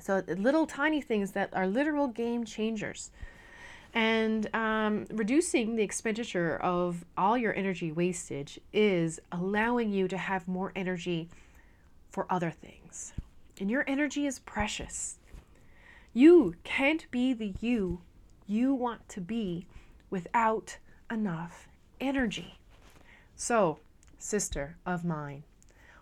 So 0.00 0.22
little 0.28 0.66
tiny 0.66 1.00
things 1.00 1.32
that 1.32 1.50
are 1.54 1.66
literal 1.66 2.06
game 2.06 2.44
changers. 2.44 3.10
And 3.94 4.54
um, 4.54 5.06
reducing 5.10 5.74
the 5.74 5.82
expenditure 5.82 6.56
of 6.58 7.04
all 7.16 7.36
your 7.38 7.54
energy 7.56 7.90
wastage 7.90 8.60
is 8.72 9.18
allowing 9.32 9.90
you 9.90 10.06
to 10.08 10.18
have 10.18 10.46
more 10.46 10.72
energy 10.76 11.30
for 12.10 12.26
other 12.30 12.50
things. 12.50 13.14
And 13.58 13.70
your 13.70 13.84
energy 13.88 14.26
is 14.26 14.38
precious. 14.40 15.18
You 16.12 16.54
can't 16.64 17.10
be 17.10 17.32
the 17.32 17.54
you 17.60 18.02
you 18.46 18.74
want 18.74 19.08
to 19.10 19.20
be 19.20 19.66
without 20.10 20.78
enough 21.10 21.68
energy. 22.00 22.58
So, 23.40 23.78
sister 24.18 24.78
of 24.84 25.04
mine, 25.04 25.44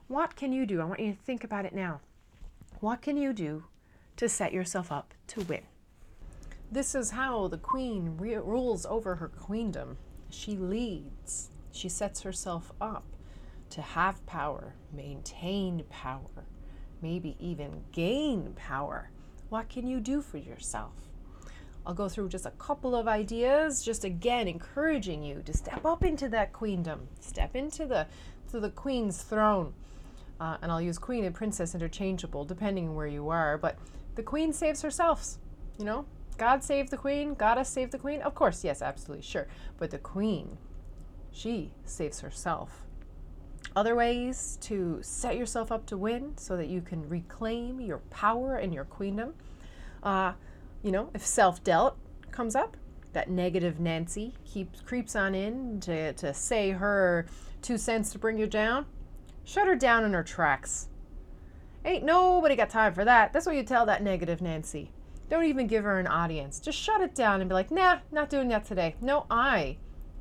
what 0.08 0.36
can 0.36 0.54
you 0.54 0.64
do? 0.64 0.80
I 0.80 0.84
want 0.84 1.00
you 1.00 1.12
to 1.12 1.18
think 1.18 1.44
about 1.44 1.66
it 1.66 1.74
now. 1.74 2.00
What 2.80 3.02
can 3.02 3.18
you 3.18 3.34
do 3.34 3.64
to 4.16 4.26
set 4.26 4.54
yourself 4.54 4.90
up 4.90 5.12
to 5.28 5.42
win? 5.42 5.60
This 6.72 6.94
is 6.94 7.10
how 7.10 7.48
the 7.48 7.58
queen 7.58 8.16
re- 8.16 8.36
rules 8.36 8.86
over 8.86 9.16
her 9.16 9.28
queendom. 9.28 9.98
She 10.30 10.52
leads, 10.56 11.50
she 11.72 11.90
sets 11.90 12.22
herself 12.22 12.72
up 12.80 13.04
to 13.68 13.82
have 13.82 14.24
power, 14.24 14.72
maintain 14.90 15.84
power, 15.90 16.46
maybe 17.02 17.36
even 17.38 17.84
gain 17.92 18.54
power. 18.56 19.10
What 19.50 19.68
can 19.68 19.86
you 19.86 20.00
do 20.00 20.22
for 20.22 20.38
yourself? 20.38 20.94
I'll 21.86 21.94
go 21.94 22.08
through 22.08 22.30
just 22.30 22.46
a 22.46 22.50
couple 22.50 22.96
of 22.96 23.06
ideas, 23.06 23.80
just 23.80 24.02
again 24.02 24.48
encouraging 24.48 25.22
you 25.22 25.40
to 25.46 25.56
step 25.56 25.86
up 25.86 26.02
into 26.02 26.28
that 26.30 26.52
queendom, 26.52 27.08
step 27.20 27.54
into 27.54 27.86
the 27.86 28.08
to 28.50 28.58
the 28.58 28.70
queen's 28.70 29.22
throne. 29.22 29.72
Uh, 30.40 30.56
and 30.60 30.70
I'll 30.70 30.82
use 30.82 30.98
queen 30.98 31.24
and 31.24 31.34
princess 31.34 31.74
interchangeable 31.74 32.44
depending 32.44 32.88
on 32.88 32.94
where 32.96 33.06
you 33.06 33.28
are. 33.28 33.56
But 33.56 33.78
the 34.16 34.22
queen 34.24 34.52
saves 34.52 34.82
herself. 34.82 35.36
You 35.78 35.84
know, 35.84 36.06
God 36.38 36.64
saved 36.64 36.90
the 36.90 36.96
queen, 36.96 37.34
goddess 37.34 37.68
saved 37.68 37.92
the 37.92 37.98
queen. 37.98 38.20
Of 38.20 38.34
course, 38.34 38.64
yes, 38.64 38.82
absolutely, 38.82 39.22
sure. 39.22 39.46
But 39.78 39.92
the 39.92 39.98
queen, 39.98 40.58
she 41.30 41.70
saves 41.84 42.20
herself. 42.20 42.82
Other 43.76 43.94
ways 43.94 44.58
to 44.62 44.98
set 45.02 45.36
yourself 45.36 45.70
up 45.70 45.86
to 45.86 45.96
win 45.96 46.36
so 46.36 46.56
that 46.56 46.68
you 46.68 46.80
can 46.80 47.08
reclaim 47.08 47.80
your 47.80 47.98
power 48.10 48.56
and 48.56 48.74
your 48.74 48.84
queendom. 48.84 49.34
Uh, 50.02 50.32
you 50.86 50.92
know, 50.92 51.10
if 51.14 51.26
self 51.26 51.64
doubt 51.64 51.96
comes 52.30 52.54
up, 52.54 52.76
that 53.12 53.28
negative 53.28 53.80
Nancy 53.80 54.34
keeps 54.44 54.80
creeps 54.82 55.16
on 55.16 55.34
in 55.34 55.80
to, 55.80 56.12
to 56.12 56.32
say 56.32 56.70
her 56.70 57.26
two 57.60 57.76
cents 57.76 58.12
to 58.12 58.20
bring 58.20 58.38
you 58.38 58.46
down, 58.46 58.86
shut 59.44 59.66
her 59.66 59.74
down 59.74 60.04
in 60.04 60.12
her 60.12 60.22
tracks. 60.22 60.86
Ain't 61.84 62.04
nobody 62.04 62.54
got 62.54 62.70
time 62.70 62.94
for 62.94 63.04
that. 63.04 63.32
That's 63.32 63.46
what 63.46 63.56
you 63.56 63.64
tell 63.64 63.84
that 63.86 64.04
negative 64.04 64.40
Nancy. 64.40 64.92
Don't 65.28 65.42
even 65.42 65.66
give 65.66 65.82
her 65.82 65.98
an 65.98 66.06
audience. 66.06 66.60
Just 66.60 66.78
shut 66.78 67.00
it 67.00 67.16
down 67.16 67.40
and 67.40 67.50
be 67.50 67.54
like, 67.54 67.72
nah, 67.72 67.98
not 68.12 68.30
doing 68.30 68.46
that 68.48 68.64
today. 68.64 68.94
No, 69.00 69.26
I 69.28 69.78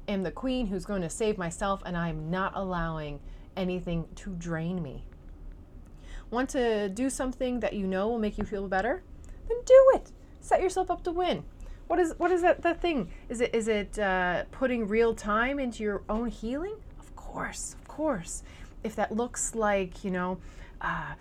am 0.08 0.24
the 0.24 0.32
queen 0.32 0.66
who's 0.66 0.86
going 0.86 1.04
to 1.04 1.12
save 1.12 1.38
myself, 1.38 1.84
and 1.86 1.96
I'm 1.96 2.32
not 2.32 2.54
allowing 2.56 3.20
anything 3.56 4.08
to 4.16 4.32
drain 4.32 4.82
me. 4.82 5.04
Want 6.32 6.50
to 6.52 6.90
do 6.90 7.12
something 7.12 7.60
that 7.60 7.74
you 7.74 7.86
know 7.86 8.08
will 8.08 8.18
make 8.18 8.40
you 8.40 8.46
feel 8.46 8.68
better? 8.68 9.04
Then 9.48 9.58
do 9.64 9.92
it 9.94 10.12
set 10.46 10.62
yourself 10.62 10.92
up 10.92 11.04
to 11.04 11.12
win. 11.12 11.44
What 11.88 12.00
is 12.00 12.14
what 12.18 12.32
is 12.32 12.42
that 12.44 12.62
that 12.62 12.82
thing? 12.82 13.10
Is 13.30 13.42
it 13.42 13.54
is 13.54 13.68
it 13.68 13.98
uh, 14.00 14.44
putting 14.52 14.88
real 14.88 15.14
time 15.14 15.60
into 15.60 15.84
your 15.84 16.04
own 16.08 16.30
healing? 16.30 16.76
Of 17.00 17.16
course, 17.16 17.76
of 17.80 17.88
course. 17.88 18.44
If 18.84 18.96
that 18.96 19.12
looks 19.12 19.56
like 19.56 20.04
you 20.04 20.12
know. 20.12 20.40
Uh, 20.82 21.14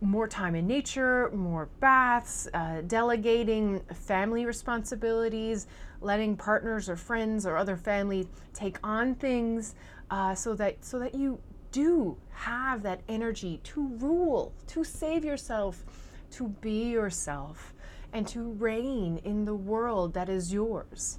more 0.00 0.26
time 0.26 0.54
in 0.54 0.66
nature, 0.66 1.30
more 1.32 1.68
baths, 1.78 2.48
uh, 2.54 2.80
delegating 2.86 3.78
family 3.92 4.46
responsibilities, 4.46 5.66
letting 6.00 6.36
partners 6.36 6.88
or 6.88 6.96
friends 6.96 7.46
or 7.46 7.56
other 7.56 7.76
family 7.76 8.26
take 8.54 8.78
on 8.82 9.14
things, 9.14 9.74
uh, 10.10 10.34
so 10.34 10.54
that 10.54 10.82
so 10.84 10.98
that 10.98 11.14
you 11.14 11.38
do 11.72 12.16
have 12.30 12.82
that 12.82 13.02
energy 13.08 13.60
to 13.64 13.88
rule, 13.98 14.52
to 14.66 14.82
save 14.82 15.24
yourself, 15.24 15.84
to 16.30 16.48
be 16.48 16.90
yourself 16.90 17.71
and 18.12 18.26
to 18.28 18.52
reign 18.52 19.20
in 19.24 19.44
the 19.44 19.54
world 19.54 20.14
that 20.14 20.28
is 20.28 20.52
yours. 20.52 21.18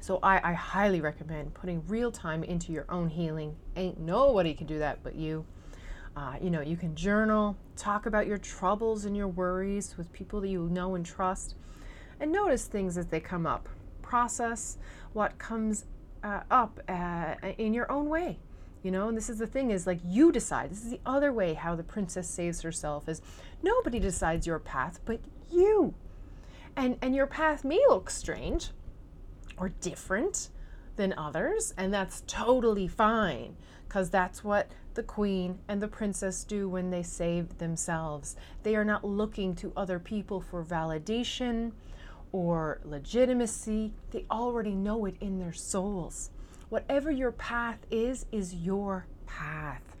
So 0.00 0.18
I, 0.22 0.50
I 0.50 0.52
highly 0.52 1.00
recommend 1.00 1.54
putting 1.54 1.82
real 1.86 2.12
time 2.12 2.44
into 2.44 2.72
your 2.72 2.84
own 2.88 3.08
healing. 3.08 3.56
Ain't 3.74 3.98
nobody 3.98 4.52
can 4.52 4.66
do 4.66 4.78
that 4.78 5.02
but 5.02 5.14
you. 5.14 5.46
Uh, 6.16 6.34
you 6.40 6.50
know, 6.50 6.60
you 6.60 6.76
can 6.76 6.94
journal, 6.94 7.56
talk 7.76 8.06
about 8.06 8.26
your 8.26 8.38
troubles 8.38 9.04
and 9.04 9.16
your 9.16 9.26
worries 9.26 9.96
with 9.96 10.12
people 10.12 10.40
that 10.42 10.48
you 10.48 10.68
know 10.70 10.94
and 10.94 11.04
trust, 11.04 11.56
and 12.20 12.30
notice 12.30 12.66
things 12.66 12.96
as 12.96 13.06
they 13.06 13.18
come 13.18 13.46
up. 13.46 13.68
Process 14.02 14.78
what 15.12 15.38
comes 15.38 15.86
uh, 16.22 16.40
up 16.50 16.80
uh, 16.88 17.34
in 17.58 17.74
your 17.74 17.90
own 17.90 18.08
way. 18.08 18.38
You 18.82 18.90
know, 18.90 19.08
and 19.08 19.16
this 19.16 19.30
is 19.30 19.38
the 19.38 19.46
thing 19.46 19.70
is 19.70 19.86
like 19.86 20.00
you 20.04 20.30
decide. 20.30 20.70
This 20.70 20.84
is 20.84 20.90
the 20.90 21.00
other 21.06 21.32
way 21.32 21.54
how 21.54 21.74
the 21.74 21.82
princess 21.82 22.28
saves 22.28 22.60
herself 22.60 23.08
is 23.08 23.22
nobody 23.62 23.98
decides 23.98 24.46
your 24.46 24.58
path 24.58 25.00
but 25.06 25.20
you. 25.50 25.94
And 26.76 26.98
and 27.02 27.14
your 27.14 27.26
path 27.26 27.64
may 27.64 27.80
look 27.88 28.10
strange 28.10 28.70
or 29.56 29.68
different 29.68 30.50
than 30.96 31.14
others, 31.16 31.74
and 31.76 31.92
that's 31.92 32.22
totally 32.26 32.88
fine 32.88 33.56
because 33.86 34.10
that's 34.10 34.42
what 34.42 34.70
the 34.94 35.02
queen 35.02 35.58
and 35.68 35.80
the 35.82 35.88
princess 35.88 36.44
do 36.44 36.68
when 36.68 36.90
they 36.90 37.02
save 37.02 37.58
themselves. 37.58 38.36
They 38.62 38.76
are 38.76 38.84
not 38.84 39.04
looking 39.04 39.54
to 39.56 39.72
other 39.76 39.98
people 39.98 40.40
for 40.40 40.64
validation 40.64 41.72
or 42.34 42.80
legitimacy, 42.84 43.92
they 44.10 44.24
already 44.28 44.74
know 44.74 45.04
it 45.04 45.14
in 45.20 45.38
their 45.38 45.52
souls. 45.52 46.30
Whatever 46.68 47.12
your 47.12 47.30
path 47.30 47.78
is, 47.92 48.26
is 48.32 48.52
your 48.52 49.06
path. 49.24 49.96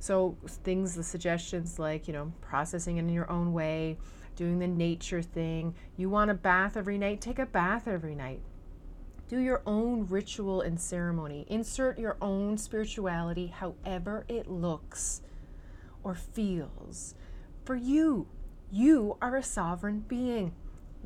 So, 0.00 0.36
things, 0.44 0.96
the 0.96 1.04
suggestions 1.04 1.78
like, 1.78 2.08
you 2.08 2.12
know, 2.12 2.32
processing 2.40 2.96
it 2.96 3.02
in 3.02 3.10
your 3.10 3.30
own 3.30 3.52
way, 3.52 3.96
doing 4.36 4.58
the 4.58 4.68
nature 4.68 5.22
thing. 5.22 5.74
You 5.96 6.08
want 6.10 6.30
a 6.30 6.34
bath 6.34 6.76
every 6.76 6.98
night? 6.98 7.20
Take 7.20 7.38
a 7.38 7.46
bath 7.46 7.88
every 7.88 8.14
night. 8.14 8.40
Do 9.28 9.38
your 9.38 9.62
own 9.66 10.06
ritual 10.06 10.60
and 10.60 10.80
ceremony. 10.80 11.46
Insert 11.48 11.98
your 11.98 12.16
own 12.20 12.58
spirituality 12.58 13.48
however 13.48 14.24
it 14.28 14.48
looks 14.48 15.22
or 16.04 16.14
feels. 16.14 17.16
For 17.64 17.74
you, 17.74 18.28
you 18.70 19.16
are 19.20 19.34
a 19.34 19.42
sovereign 19.42 20.04
being. 20.06 20.52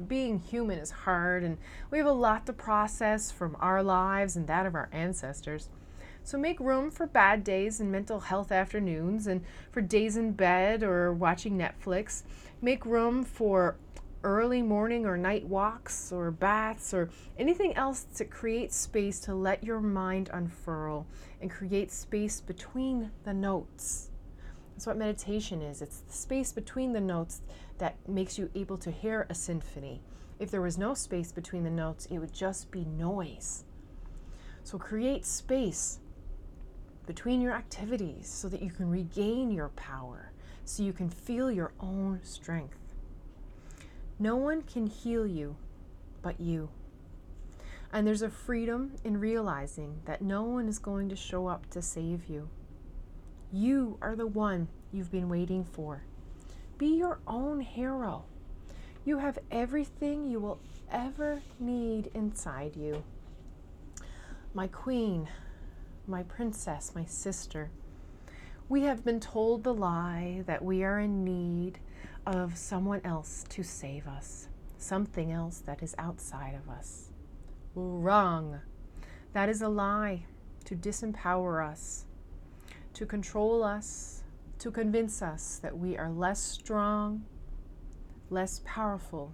Being 0.07 0.39
human 0.39 0.79
is 0.79 0.91
hard, 0.91 1.43
and 1.43 1.57
we 1.91 1.99
have 1.99 2.07
a 2.07 2.13
lot 2.13 2.47
to 2.47 2.53
process 2.53 3.31
from 3.31 3.57
our 3.61 3.83
lives 3.83 4.37
and 4.37 4.47
that 4.47 4.67
of 4.67 4.75
our 4.75 4.91
ancestors. 4.93 5.69
So 6.23 6.37
make 6.37 6.61
room 6.61 6.91
for 6.91 7.07
bad 7.07 7.43
days 7.43 7.81
and 7.81 7.91
mental 7.91 8.21
health 8.21 8.53
afternoons, 8.53 9.27
and 9.27 9.43
for 9.71 9.81
days 9.81 10.17
in 10.17 10.33
bed 10.33 10.83
or 10.83 11.13
watching 11.13 11.59
Netflix. 11.59 12.23
Make 12.63 12.85
room 12.85 13.25
for 13.25 13.77
early 14.23 14.61
morning 14.61 15.07
or 15.07 15.17
night 15.17 15.47
walks 15.47 16.13
or 16.13 16.31
baths 16.31 16.93
or 16.93 17.09
anything 17.39 17.75
else 17.75 18.05
to 18.17 18.25
create 18.27 18.71
space 18.73 19.19
to 19.21 19.35
let 19.35 19.65
your 19.65 19.81
mind 19.81 20.29
unfurl 20.33 21.07
and 21.41 21.51
create 21.51 21.91
space 21.91 22.41
between 22.41 23.11
the 23.25 23.33
notes. 23.33 24.11
That's 24.75 24.87
what 24.87 24.99
meditation 24.99 25.63
is. 25.63 25.81
It's 25.81 26.01
the 26.01 26.13
space 26.13 26.53
between 26.53 26.93
the 26.93 27.01
notes 27.01 27.41
that 27.79 27.97
makes 28.07 28.39
you 28.39 28.51
able 28.55 28.77
to 28.79 28.91
hear 28.91 29.27
a 29.31 29.35
symphony. 29.35 30.03
If 30.39 30.51
there 30.51 30.63
was 30.63 30.77
no 30.77 30.93
space 30.93 31.33
between 31.33 31.65
the 31.65 31.71
notes, 31.71 32.07
it 32.11 32.19
would 32.19 32.33
just 32.33 32.71
be 32.71 32.85
noise. 32.85 33.65
So 34.65 34.77
create 34.79 35.25
space 35.25 35.99
between 37.07 37.41
your 37.41 37.53
activities 37.53 38.29
so 38.29 38.49
that 38.49 38.63
you 38.63 38.71
can 38.71 38.91
regain 38.91 39.51
your 39.51 39.71
power, 39.71 40.33
so 40.65 40.83
you 40.83 40.93
can 40.93 41.09
feel 41.09 41.51
your 41.51 41.73
own 41.81 42.21
strength. 42.23 42.79
No 44.19 44.37
one 44.37 44.63
can 44.63 44.87
heal 44.87 45.27
you 45.27 45.57
but 46.23 46.41
you. 46.41 46.69
And 47.93 48.07
there's 48.07 48.23
a 48.23 48.31
freedom 48.31 48.93
in 49.03 49.19
realizing 49.19 50.01
that 50.05 50.23
no 50.23 50.43
one 50.43 50.69
is 50.69 50.79
going 50.79 51.09
to 51.09 51.17
show 51.17 51.49
up 51.49 51.69
to 51.71 51.83
save 51.83 52.29
you. 52.29 52.49
You 53.53 53.99
are 54.01 54.15
the 54.15 54.27
one 54.27 54.69
you've 54.93 55.11
been 55.11 55.29
waiting 55.29 55.65
for. 55.65 56.05
Be 56.79 56.87
your 56.97 57.19
own 57.27 57.61
hero. 57.61 58.25
You 59.05 59.19
have 59.19 59.39
everything 59.51 60.31
you 60.31 60.39
will 60.39 60.61
ever 60.91 61.43
need 61.59 62.11
inside 62.15 62.77
you. 62.77 63.03
My 64.55 64.69
queen, 64.69 65.29
my 66.07 66.23
princess, 66.23 66.93
my 66.95 67.05
sister, 67.05 67.71
we 68.71 68.83
have 68.83 69.05
been 69.05 69.19
told 69.19 69.65
the 69.65 69.75
lie 69.75 70.45
that 70.47 70.65
we 70.65 70.85
are 70.85 71.01
in 71.01 71.25
need 71.25 71.81
of 72.25 72.57
someone 72.57 73.01
else 73.05 73.45
to 73.49 73.65
save 73.65 74.07
us, 74.07 74.47
something 74.79 75.33
else 75.33 75.59
that 75.67 75.83
is 75.83 75.93
outside 75.99 76.55
of 76.55 76.73
us. 76.73 77.11
Wrong. 77.75 78.61
That 79.33 79.49
is 79.49 79.61
a 79.61 79.69
lie 79.69 80.23
to 80.67 80.77
disempower 80.77 81.69
us, 81.69 82.05
to 82.95 83.05
control 83.07 83.65
us, 83.65 84.23
to 84.61 84.71
convince 84.71 85.21
us 85.21 85.59
that 85.65 85.77
we 85.77 85.99
are 85.99 86.09
less 86.09 86.41
strong, 86.41 87.25
less 88.31 88.61
powerful 88.65 89.33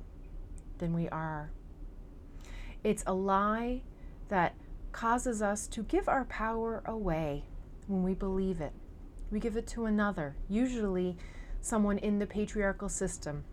than 0.78 0.94
we 0.94 1.10
are. 1.10 1.50
It's 2.82 3.04
a 3.06 3.12
lie 3.12 3.82
that 4.30 4.54
causes 4.92 5.42
us 5.42 5.66
to 5.66 5.82
give 5.82 6.08
our 6.08 6.24
power 6.24 6.82
away 6.86 7.44
when 7.86 8.02
we 8.02 8.14
believe 8.14 8.62
it. 8.62 8.72
We 9.30 9.40
give 9.40 9.56
it 9.56 9.66
to 9.68 9.86
another, 9.86 10.36
usually 10.48 11.16
someone 11.60 11.98
in 11.98 12.18
the 12.18 12.26
patriarchal 12.26 12.88
system. 12.88 13.44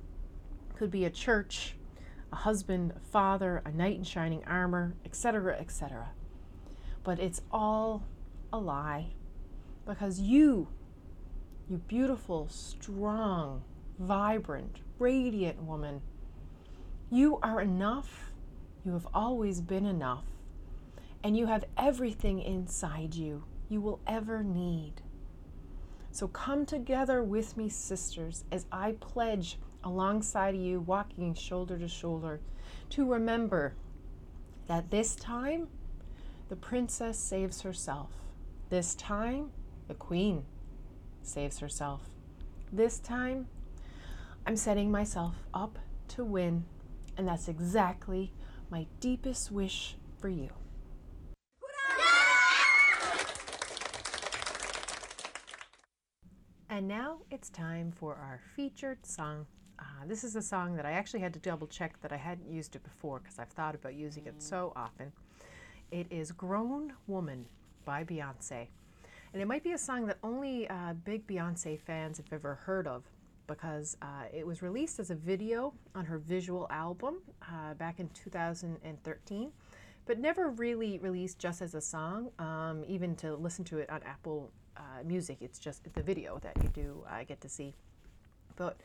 Could 0.75 0.91
be 0.91 1.05
a 1.05 1.09
church, 1.09 1.75
a 2.31 2.35
husband, 2.35 2.93
a 2.95 2.99
father, 2.99 3.61
a 3.65 3.71
knight 3.71 3.97
in 3.97 4.03
shining 4.03 4.43
armor, 4.45 4.95
etc., 5.05 5.57
etc. 5.59 6.09
But 7.03 7.19
it's 7.19 7.41
all 7.51 8.03
a 8.51 8.59
lie 8.59 9.13
because 9.85 10.19
you, 10.19 10.67
you 11.69 11.77
beautiful, 11.77 12.47
strong, 12.49 13.63
vibrant, 13.99 14.79
radiant 14.99 15.61
woman, 15.63 16.01
you 17.09 17.37
are 17.43 17.61
enough. 17.61 18.31
You 18.85 18.93
have 18.93 19.07
always 19.13 19.61
been 19.61 19.85
enough. 19.85 20.25
And 21.23 21.37
you 21.37 21.45
have 21.45 21.65
everything 21.77 22.41
inside 22.41 23.15
you 23.15 23.43
you 23.69 23.81
will 23.81 23.99
ever 24.05 24.43
need. 24.43 25.02
So 26.13 26.27
come 26.27 26.67
together 26.67 27.23
with 27.23 27.57
me, 27.57 27.69
sisters, 27.69 28.43
as 28.51 28.67
I 28.71 28.91
pledge 28.99 29.57
alongside 29.83 30.55
you, 30.55 30.79
walking 30.81 31.33
shoulder 31.33 31.75
to 31.79 31.87
shoulder, 31.87 32.39
to 32.91 33.11
remember 33.11 33.73
that 34.67 34.91
this 34.91 35.15
time 35.15 35.69
the 36.49 36.55
princess 36.55 37.17
saves 37.17 37.61
herself. 37.61 38.11
This 38.69 38.93
time 38.93 39.53
the 39.87 39.95
queen 39.95 40.45
saves 41.23 41.57
herself. 41.57 42.01
This 42.71 42.99
time 42.99 43.47
I'm 44.45 44.55
setting 44.55 44.91
myself 44.91 45.33
up 45.51 45.79
to 46.09 46.23
win, 46.23 46.65
and 47.17 47.27
that's 47.27 47.47
exactly 47.47 48.31
my 48.69 48.85
deepest 48.99 49.51
wish 49.51 49.95
for 50.19 50.29
you. 50.29 50.51
And 56.83 56.89
now 56.89 57.19
it's 57.31 57.49
time 57.49 57.93
for 57.95 58.15
our 58.15 58.41
featured 58.57 59.05
song. 59.05 59.45
Uh, 59.79 59.83
this 60.05 60.25
is 60.25 60.35
a 60.35 60.41
song 60.41 60.75
that 60.75 60.85
I 60.85 60.91
actually 60.91 61.21
had 61.21 61.31
to 61.31 61.39
double 61.39 61.65
check 61.65 61.95
that 62.01 62.11
I 62.11 62.17
hadn't 62.17 62.51
used 62.51 62.75
it 62.75 62.83
before 62.83 63.19
because 63.19 63.39
I've 63.39 63.53
thought 63.53 63.73
about 63.73 63.93
using 63.93 64.25
it 64.25 64.33
so 64.39 64.73
often. 64.75 65.13
It 65.91 66.07
is 66.09 66.33
Grown 66.33 66.91
Woman 67.07 67.45
by 67.85 68.03
Beyonce. 68.03 68.67
And 69.31 69.41
it 69.41 69.47
might 69.47 69.63
be 69.63 69.71
a 69.71 69.77
song 69.77 70.07
that 70.07 70.17
only 70.25 70.67
uh, 70.67 70.95
big 71.05 71.25
Beyonce 71.25 71.79
fans 71.79 72.17
have 72.17 72.33
ever 72.33 72.55
heard 72.55 72.85
of 72.85 73.05
because 73.47 73.95
uh, 74.01 74.25
it 74.33 74.45
was 74.45 74.61
released 74.61 74.99
as 74.99 75.09
a 75.09 75.15
video 75.15 75.73
on 75.95 76.03
her 76.03 76.17
visual 76.17 76.67
album 76.69 77.21
uh, 77.43 77.75
back 77.75 78.01
in 78.01 78.09
2013, 78.09 79.53
but 80.05 80.19
never 80.19 80.49
really 80.49 80.99
released 80.99 81.39
just 81.39 81.61
as 81.61 81.75
a 81.75 81.81
song, 81.81 82.29
um, 82.39 82.83
even 82.85 83.15
to 83.15 83.37
listen 83.37 83.63
to 83.63 83.77
it 83.77 83.89
on 83.89 84.03
Apple 84.03 84.51
uh, 84.77 85.03
music. 85.05 85.37
It's 85.41 85.59
just 85.59 85.83
the 85.93 86.03
video 86.03 86.39
that 86.39 86.55
you 86.61 86.69
do 86.69 87.03
uh, 87.09 87.23
get 87.23 87.41
to 87.41 87.49
see. 87.49 87.73
But 88.55 88.77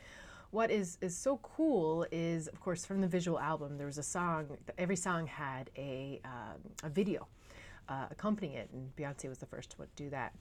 what 0.51 0.71
is, 0.71 0.97
is 1.01 1.15
so 1.15 1.37
cool 1.43 2.05
is, 2.11 2.47
of 2.47 2.59
course, 2.59 2.85
from 2.85 3.01
the 3.01 3.07
visual 3.07 3.39
album, 3.39 3.77
there 3.77 3.85
was 3.85 3.97
a 3.97 4.03
song, 4.03 4.57
every 4.77 4.95
song 4.95 5.27
had 5.27 5.69
a, 5.77 6.19
um, 6.25 6.59
a 6.83 6.89
video 6.89 7.27
uh, 7.87 8.07
accompanying 8.09 8.55
it, 8.55 8.69
and 8.73 8.95
Beyonce 8.95 9.29
was 9.29 9.37
the 9.37 9.45
first 9.45 9.71
to 9.71 9.77
do 9.95 10.09
that. 10.09 10.33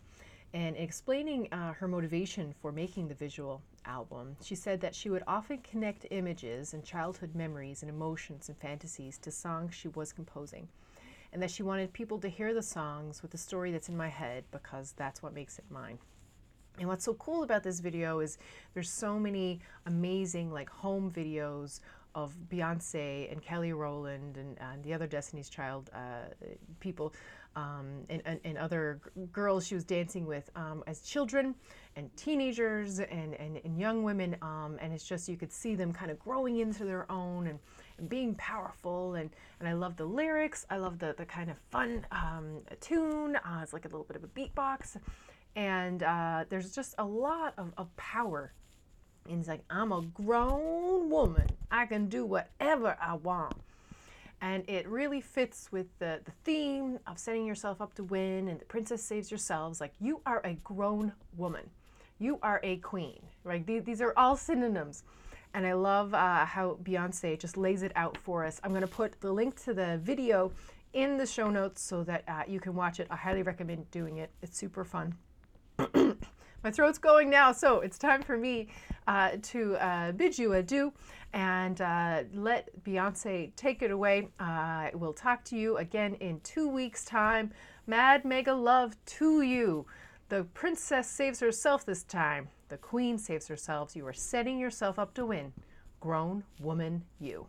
And 0.55 0.77
explaining 0.79 1.53
uh, 1.53 1.75
her 1.75 1.87
motivation 1.87 2.55
for 2.63 2.73
making 2.73 3.09
the 3.09 3.15
visual 3.15 3.61
album, 3.85 4.35
she 4.43 4.55
said 4.55 4.81
that 4.81 4.95
she 4.95 5.11
would 5.11 5.23
often 5.27 5.59
connect 5.59 6.07
images 6.11 6.73
and 6.73 6.83
childhood 6.83 7.35
memories 7.35 7.83
and 7.83 7.91
emotions 7.91 8.49
and 8.49 8.57
fantasies 8.57 9.19
to 9.19 9.31
songs 9.31 9.75
she 9.75 9.89
was 9.89 10.11
composing 10.11 10.69
and 11.33 11.43
that 11.43 11.51
she 11.51 11.63
wanted 11.63 11.93
people 11.93 12.19
to 12.19 12.29
hear 12.29 12.55
the 12.55 12.63
songs 12.63 13.23
with 13.23 13.31
the 13.31 13.39
story 13.39 13.71
that's 13.71 13.89
in 13.89 13.97
my 13.97 14.09
head 14.09 14.45
because 14.51 14.93
that's 14.93 15.23
what 15.23 15.35
makes 15.35 15.59
it 15.59 15.65
mine. 15.71 15.99
And 16.79 16.89
what's 16.89 17.05
so 17.05 17.15
cool 17.15 17.43
about 17.43 17.63
this 17.63 17.81
video 17.81 18.21
is 18.21 18.39
there's 18.75 18.91
so 18.91 19.19
many 19.19 19.61
amazing 19.87 20.53
like 20.53 20.71
home 20.71 21.11
videos 21.11 21.81
of 22.15 22.35
Beyonce 22.49 23.31
and 23.31 23.43
Kelly 23.43 23.73
Rowland 23.73 24.37
and, 24.37 24.57
and 24.61 24.83
the 24.83 24.95
other 24.95 25.07
Destiny's 25.07 25.49
Child 25.49 25.91
uh, 25.95 26.33
people 26.81 27.13
um, 27.57 28.05
and, 28.09 28.23
and, 28.25 28.41
and, 28.45 28.59
other 28.59 29.01
girls 29.33 29.67
she 29.67 29.75
was 29.75 29.85
dancing 29.85 30.27
with 30.27 30.49
um, 30.55 30.85
as 30.87 31.01
children 31.01 31.55
and 31.97 32.15
teenagers 32.17 33.01
and, 33.01 33.35
and, 33.35 33.61
and 33.65 33.79
young 33.79 34.05
women. 34.05 34.37
Um, 34.43 34.79
and 34.81 34.93
it's 34.93 35.05
just, 35.05 35.29
you 35.29 35.37
could 35.37 35.53
see 35.53 35.75
them 35.75 35.93
kind 35.93 36.11
of 36.11 36.19
growing 36.21 36.59
into 36.59 36.85
their 36.85 37.11
own 37.11 37.49
and, 37.49 37.59
being 38.09 38.35
powerful. 38.35 39.15
And, 39.15 39.31
and 39.61 39.69
I 39.69 39.73
love 39.73 39.97
the 39.97 40.05
lyrics. 40.05 40.67
I 40.71 40.77
love 40.77 40.99
the, 40.99 41.15
the 41.17 41.25
kind 41.25 41.51
of 41.51 41.57
fun 41.71 42.07
um, 42.13 42.61
tune. 42.81 43.37
Uh, 43.37 43.61
it's 43.63 43.73
like 43.73 43.85
a 43.85 43.89
little 43.89 44.05
bit 44.05 44.17
of 44.17 44.25
a 44.25 44.29
beatbox. 44.29 44.97
And 45.57 46.03
uh, 46.03 46.45
there's 46.49 46.75
just 46.75 46.95
a 46.99 47.05
lot 47.05 47.55
of, 47.59 47.73
of 47.77 47.95
power. 47.97 48.53
And 49.29 49.41
it's 49.41 49.49
like, 49.49 49.65
I'm 49.69 49.93
a 49.93 50.03
grown 50.03 51.11
woman. 51.11 51.49
I 51.71 51.87
can 51.87 52.09
do 52.09 52.25
whatever 52.25 52.97
I 53.01 53.15
want 53.15 53.55
and 54.41 54.69
it 54.69 54.87
really 54.89 55.21
fits 55.21 55.71
with 55.73 55.87
the, 55.99 56.21
the 56.25 56.31
theme 56.45 56.99
of 57.07 57.19
setting 57.19 57.45
yourself 57.45 57.81
up 57.81 57.95
to 57.95 58.05
win 58.05 58.49
and 58.49 58.61
the 58.61 58.65
princess 58.65 59.03
saves 59.03 59.31
yourselves 59.31 59.81
like 59.81 59.93
you 60.01 60.21
are 60.27 60.41
a 60.45 60.55
grown 60.65 61.13
woman 61.37 61.69
you 62.19 62.39
are 62.43 62.61
a 62.63 62.77
queen 62.79 63.21
right 63.45 63.67
these, 63.67 63.83
these 63.85 64.01
are 64.01 64.13
all 64.17 64.37
synonyms 64.37 65.03
and 65.59 65.67
i 65.67 65.73
love 65.73 66.15
uh, 66.15 66.45
how 66.45 66.79
beyonce 66.83 67.39
just 67.39 67.57
lays 67.57 67.83
it 67.83 67.93
out 67.97 68.17
for 68.17 68.45
us 68.45 68.61
i'm 68.63 68.71
going 68.71 68.81
to 68.81 68.87
put 68.87 69.21
the 69.21 69.33
link 69.33 69.61
to 69.63 69.75
the 69.75 69.99
video 70.03 70.53
in 70.93 71.19
the 71.19 71.27
show 71.27 71.51
notes 71.51 71.83
so 71.83 72.03
that 72.05 72.23
uh, 72.29 72.43
you 72.47 72.61
can 72.61 72.75
watch 72.75 73.01
it 73.01 73.07
i 73.11 73.17
highly 73.17 73.43
recommend 73.43 73.91
doing 73.91 74.19
it 74.19 74.31
it's 74.41 74.57
super 74.57 74.85
fun 74.85 75.15
my 76.65 76.71
throat's 76.73 76.99
going 76.99 77.31
now, 77.31 77.53
so 77.53 77.81
it's 77.81 77.99
time 77.99 78.23
for 78.23 78.37
me 78.37 78.69
uh, 79.07 79.33
to 79.43 79.77
uh, 79.77 80.13
bid 80.13 80.37
you 80.37 80.55
adieu 80.55 80.93
and 81.33 81.81
uh, 81.81 82.25
let 82.35 82.69
Beyonce 82.83 83.55
take 83.55 83.83
it 83.83 83.91
away. 83.91 84.29
I 84.41 84.91
will 84.95 85.13
talk 85.13 85.45
to 85.45 85.57
you 85.57 85.77
again 85.77 86.15
in 86.15 86.41
two 86.41 86.69
weeks' 86.69 87.05
time. 87.05 87.53
Mad 87.87 88.25
mega 88.25 88.55
love 88.55 88.97
to 89.07 89.43
you. 89.43 89.87
The 90.31 90.45
princess 90.55 91.09
saves 91.09 91.41
herself 91.41 91.87
this 91.87 92.03
time. 92.03 92.49
The 92.69 92.77
queen 92.77 93.19
saves 93.19 93.49
herself. 93.49 93.97
You 93.97 94.07
are 94.07 94.13
setting 94.13 94.59
yourself 94.59 94.99
up 94.99 95.15
to 95.15 95.27
win. 95.27 95.53
Grown 96.01 96.45
woman, 96.61 97.05
you. 97.19 97.47